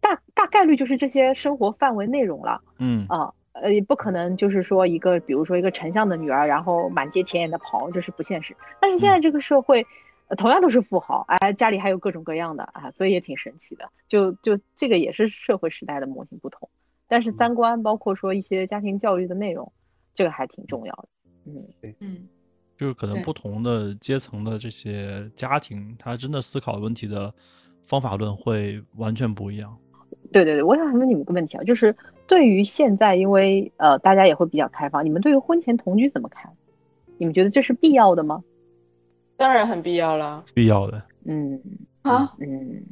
[0.00, 2.60] 大大概率就是这些生活范围内容了。
[2.78, 3.32] 嗯，啊。
[3.52, 8.56] 呃，也不可能就是说一个，比如说一个丞相的女儿，然后满街田野的跑，这是不现实。
[8.80, 9.84] 但是现在这个社会，
[10.28, 13.90] 呃同样都是富豪，哎，家里还有各种各样的啊，所以也挺神奇的。
[14.06, 16.70] 就就这个也是社会时代的模型不同，
[17.08, 19.70] 但是三观包括说一些家庭教育的内容，
[20.14, 21.08] 这个还挺重要的。
[21.46, 21.94] 嗯，对。
[21.98, 22.28] 嗯，
[22.80, 27.30] 就是可能不同的阶层的这些家庭，他真的思考问题的
[27.84, 29.76] 方法论会完全不一样。
[30.32, 31.94] 对对对，我想问你们个问题啊，就是
[32.26, 36.50] 对于现在，因为呃大家也会比较开放，你们对于婚前同居怎么看？
[37.18, 38.42] 你们觉得这是必要的吗？
[39.36, 40.42] 当然很必要了。
[40.54, 41.02] 必要的。
[41.26, 41.60] 嗯
[42.02, 42.82] 好，嗯，是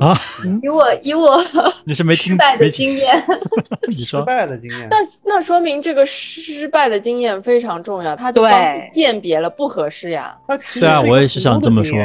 [0.00, 0.16] 啊
[0.62, 1.42] 以我以我
[1.84, 3.18] 你是没听失败的经验，
[3.82, 4.96] 失你说败的经验那。
[5.24, 8.52] 那说明这个失败的经验非常重要，它就帮
[8.90, 10.36] 鉴别了不合适呀。
[10.46, 11.96] 它其实对啊我也是想这么说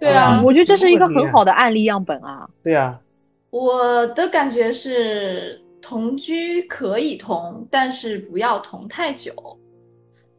[0.00, 2.48] 对啊嗯我觉得这是一个很好的案例样本啊。
[2.62, 2.98] 对呀，
[3.50, 9.32] 我的感觉是同居可以同，但是不要同太久。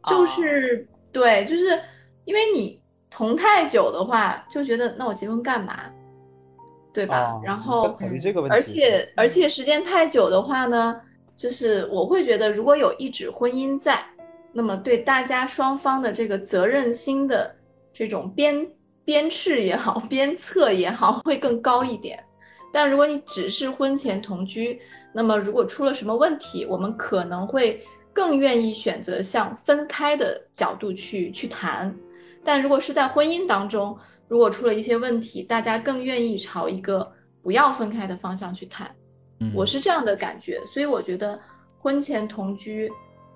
[0.08, 1.78] 就是、对，就是
[2.24, 5.80] 因为你同太久的话，就觉得那我结婚干嘛，
[6.92, 7.40] 对吧？
[7.44, 11.00] 然后考虑这个问题，而且而且时间太久的话呢，
[11.36, 14.04] 就是我会觉得，如果有一纸婚姻在，
[14.52, 17.54] 那么对大家双方的这个责任心的
[17.92, 18.66] 这种鞭
[19.04, 22.22] 鞭笞也好，鞭策也好，会更高一点。
[22.72, 24.80] 但如果你只是婚前同居，
[25.12, 27.82] 那么如果出了什么问题，我们可能会
[28.12, 31.92] 更愿意选择向分开的角度去去谈。
[32.44, 33.96] 但如果是在婚姻当中，
[34.30, 37.12] 如果出了一些问题，大家更愿意朝一个
[37.42, 38.88] 不要分开的方向去谈。
[39.40, 41.36] 嗯我是这样的感觉，所以我觉得
[41.80, 42.88] 婚前同居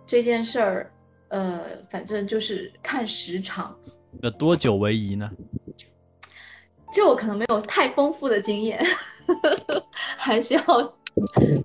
[0.07, 0.93] 这件事儿，
[1.31, 3.77] 呃，反正就是看时长。
[4.23, 5.29] 那多久为宜呢？
[6.95, 8.81] 这我可能没有太丰富的经验，
[10.17, 10.63] 还需要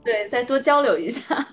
[0.04, 1.48] 对再多交流一下。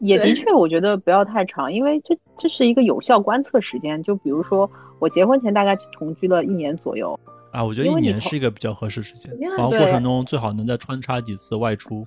[0.00, 4.02] 也的确，我觉得不要太长，因为这这是一个有效观测时间。
[4.02, 4.68] 就比如说，
[5.00, 7.18] 我结婚前大概同居了一年左右，
[7.50, 12.06] 啊，我觉得一年是一个比较合适时间，然后过程中最好能再穿插几次外出，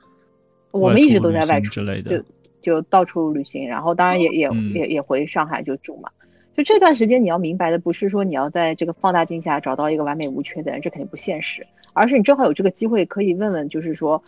[0.71, 2.25] 我们一直都在外出之类的就。
[2.63, 6.09] 就到处旅行，然后当然也也、嗯也也回上海就住嘛。
[6.55, 14.23] 就这段时间，你要明白的不是说你要在这个放大镜下找到一个完美无缺的人，这肯定不现实，而是你正好有这个机会可以问问，就是说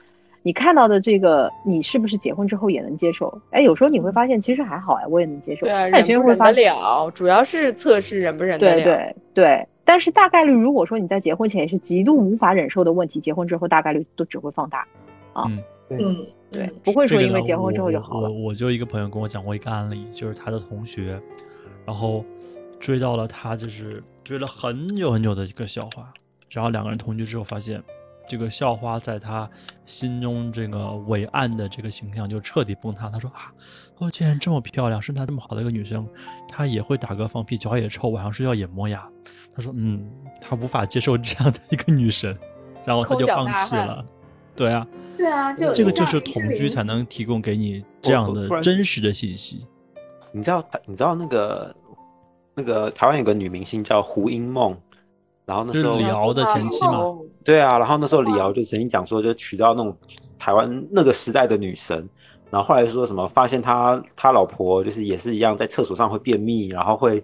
[0.46, 3.36] 你看到的这个，你是不是结婚之后也能接受？
[3.50, 5.66] 哎，有时候你会发现其实还好哎，我也能接受。
[5.66, 8.84] 对啊，忍不了，主要是测试忍不忍得了。
[8.84, 9.68] 对对对。
[9.84, 14.88] 但是大概率，如果说你在结婚前也是极度无法忍受的问题，结婚之后大概率都只会放大
[15.34, 15.46] 啊，
[15.89, 18.30] 嗯，对，不会说因为结婚之后就好了。
[18.30, 21.20] 我我就一个朋友跟我讲过一个案例，就是他的同学，
[21.88, 22.24] 然后
[22.80, 26.08] 追到了他就是追了很久很久的一个校花，
[26.52, 27.82] 然后两个人同居之后发现，
[28.28, 29.50] 这个校花在他
[29.86, 33.10] 心中这个伟岸的这个形象就彻底崩塌。
[33.10, 33.54] 他说啊，
[33.98, 36.08] 哦，竟然这么漂亮，身材这么好的一个女生，
[36.48, 39.08] 她也会打嗝放屁，脚也臭，晚上睡觉也磨牙。
[39.56, 40.10] 他说，嗯，
[40.42, 42.38] 他无法接受这样的一个女神，
[42.84, 44.06] 然后他就放弃了。
[44.56, 49.66] 对啊，对啊，就这个就是同居才能提供给你这样的真实的信息。
[50.32, 51.76] 你知道你知道那个
[52.54, 54.78] 那个台湾有个女明星叫胡因梦，
[55.46, 56.98] 然后那时候李敖的前妻嘛。
[56.98, 59.96] 哦对啊，然后那时候李敖就曾经讲说，就娶到那种
[60.39, 61.96] 台湾那个时代的女神，
[62.50, 67.24] 然后后来说什么发现他他老婆就是也是一样，在厕所上会便秘，然后会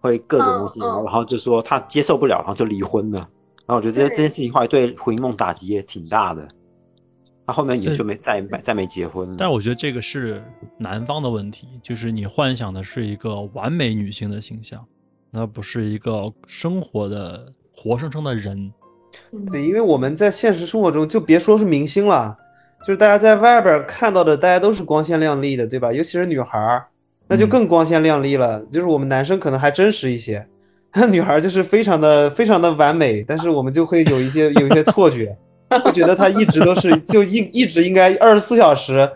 [0.00, 1.04] 会各种东西，嗯嗯。
[1.04, 3.18] 然后就说他接受不了，然后就离婚了。
[3.18, 6.46] 然后我觉得这对这件事情后来对胡因梦打击也挺大的，
[7.44, 9.34] 他后面也就没再再没结婚了。
[9.36, 10.40] 但我觉得这个是
[10.78, 14.86] 男方的问题，就是你幻想的是一个完美女性的形象，
[15.30, 18.72] 那不是一个生活的活生生的人。
[19.50, 22.36] 对，因为我们在现实生活中，就别说是明星了，
[22.80, 25.90] 就是大家在外边看到的，大家都是光鲜亮丽的，对吧？
[25.90, 26.84] 尤其是女孩儿，
[27.28, 28.62] 那就嗯更光鲜亮丽了。
[28.70, 30.46] 就是我们男生可能还真实一些，
[30.94, 35.36] 那 女孩儿就是非常的非常的完美，但是我们就会有一些有一些错觉，
[35.82, 39.08] 就觉得她一直都是就一一直应该二十四小时，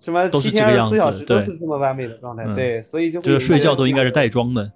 [0.00, 4.68] 什么都是七天二十这个样子四小时都是这么完美的状态，嗯对，所以就会就是睡觉都应该是带妆的。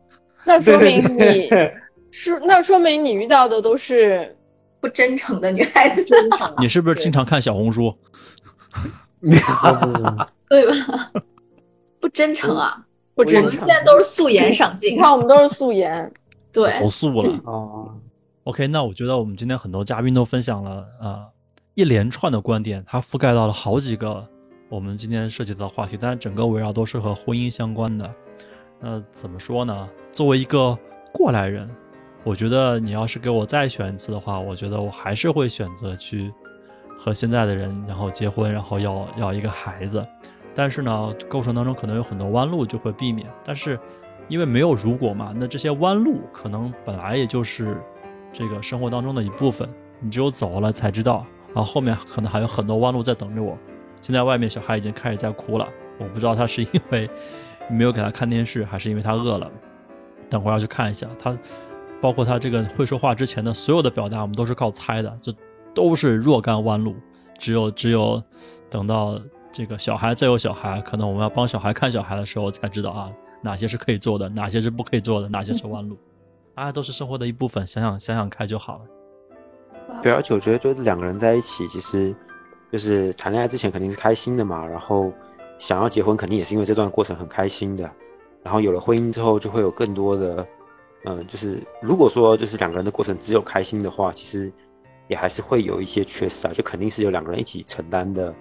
[0.48, 1.48] 那说明你
[2.10, 4.34] 是那说明你遇到的都是
[4.80, 6.56] 不真诚的女孩子，真诚的。
[6.60, 7.94] 你是不是经常看小红书？
[10.48, 11.12] 对吧？
[12.00, 12.82] 不真诚啊，
[13.14, 13.66] 不真诚我们现？
[13.66, 16.10] 在都是素颜上镜你，看，我们都是素颜，
[16.50, 17.32] 对投，诉了。
[17.44, 17.92] 啊
[18.44, 21.22] ，OK，那我觉得我们今天很多嘉宾都分享了呃
[21.74, 24.26] 一连串的观点，它覆盖到了好几个
[24.70, 28.10] 我们今天涉及到的话题，但是整个围绕都是和婚姻相关的。
[28.80, 29.88] 那怎么说呢？
[30.12, 30.76] 作为一个
[31.12, 31.68] 过来人，
[32.24, 36.32] 我觉得你要是给我再选一次的话，我觉得我还是会选择去
[36.98, 40.02] 和现在的人，然后结婚，然后要要一个孩子。
[40.54, 43.28] 但是呢，过程当中可能有很多弯路就会避免。
[43.44, 43.78] 但是
[44.26, 47.80] 因为没有如果嘛，那这些弯路可能本来也就是
[48.32, 49.68] 这个生活当中的一部分，
[50.00, 53.56] 你只有走了才知道，然后后面可能还有很多弯路在等着我。
[54.02, 57.08] 现在外面小孩已经开始在哭了，我不知道他是因为
[57.70, 59.48] 没有给他看电视，还是因为他饿了。
[60.28, 61.36] 等会儿要去看一下他，
[62.00, 65.32] 包括他这个会说话之前的所有的表达，我们都是靠猜的，就
[65.74, 66.94] 都是若干弯路。
[67.38, 68.20] 只有只有
[68.68, 69.20] 等到
[69.52, 73.12] 这个小孩再有小孩，可能我们要帮小孩看小孩的时候，才知道啊
[73.42, 75.96] 哪些是可以做的，哪些是不可以做的，哪些是弯路。
[76.56, 80.00] 啊，都是生活的一部分，想想想想开就好了。
[80.02, 82.12] 对，而且我觉得就是两个人在一起，其实
[82.72, 85.12] 就是谈恋爱之前肯定是开心的嘛，然后
[85.58, 87.88] 想要结婚肯定也是因为这段过程很开心的，
[88.48, 90.46] 然后有了婚姻之后就会有更多的，
[91.04, 94.50] 嗯、就是如果说就是两个人的过程只有开心的话，其实
[95.06, 98.34] 也还是会有一些缺失啊，就肯定是有两个人一起承担的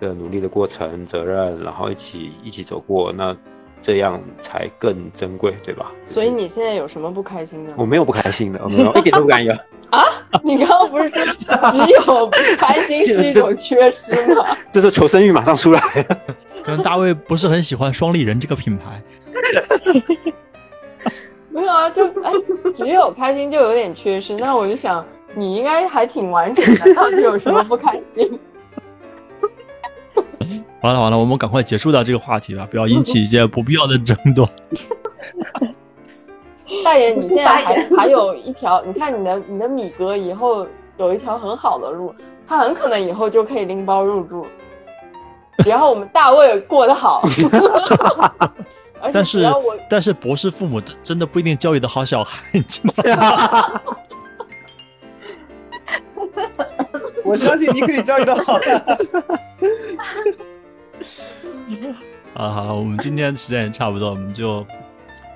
[0.00, 3.36] 的努力的过程、责任，然后一起一起走过，那
[3.80, 5.92] 这样才更珍贵，对吧？
[6.02, 7.72] 就是所以你现在有什么不开心的？
[7.78, 9.52] 我没有不开心的，我没有一点都不敢有。
[9.94, 10.02] 啊
[10.42, 14.44] 你刚刚不是说只有不开心是一种缺失吗？
[14.72, 16.18] 这时候求生欲马上出来了。
[16.66, 19.00] 可能大卫不是很喜欢双立人这个品牌。
[21.48, 22.32] 没有啊，就哎，
[22.74, 24.34] 只有开心就有点缺失。
[24.34, 25.06] 那我就想，
[25.36, 28.28] 你应该还挺完整的，到底有什么不开心？
[30.82, 34.48] 完了完了，我们赶快结束掉这个话题吧，不要引起一些不必要的争夺。
[36.82, 42.12] 大爷，你现在还还有一条，你看你的你的米哥以后有一条很好的路，
[42.44, 44.44] 他很可能以后就可以拎包入住。
[45.64, 47.22] 然后我们大卫过得好，
[49.12, 49.46] 但是
[49.88, 53.80] 但是博士父母真真的不一定教育的好小孩，你知道吗？
[57.24, 58.78] 我相信你可以教育的好的。
[62.34, 64.64] 啊，好了，我们今天时间也差不多，我们就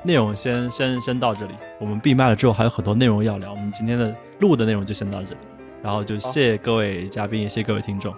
[0.03, 1.55] 内容先先先到这里。
[1.81, 5.41] 我们闭麦了之后还有很多内容要聊，我们今天的录的内容就先到这里，
[5.83, 8.15] 然后就谢谢各位嘉宾，也谢谢各位听众，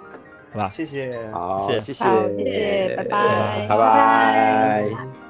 [0.53, 0.69] 好吧？
[0.69, 1.31] 谢谢。
[1.33, 5.22] 好，谢谢谢，好谢谢拜拜拜拜。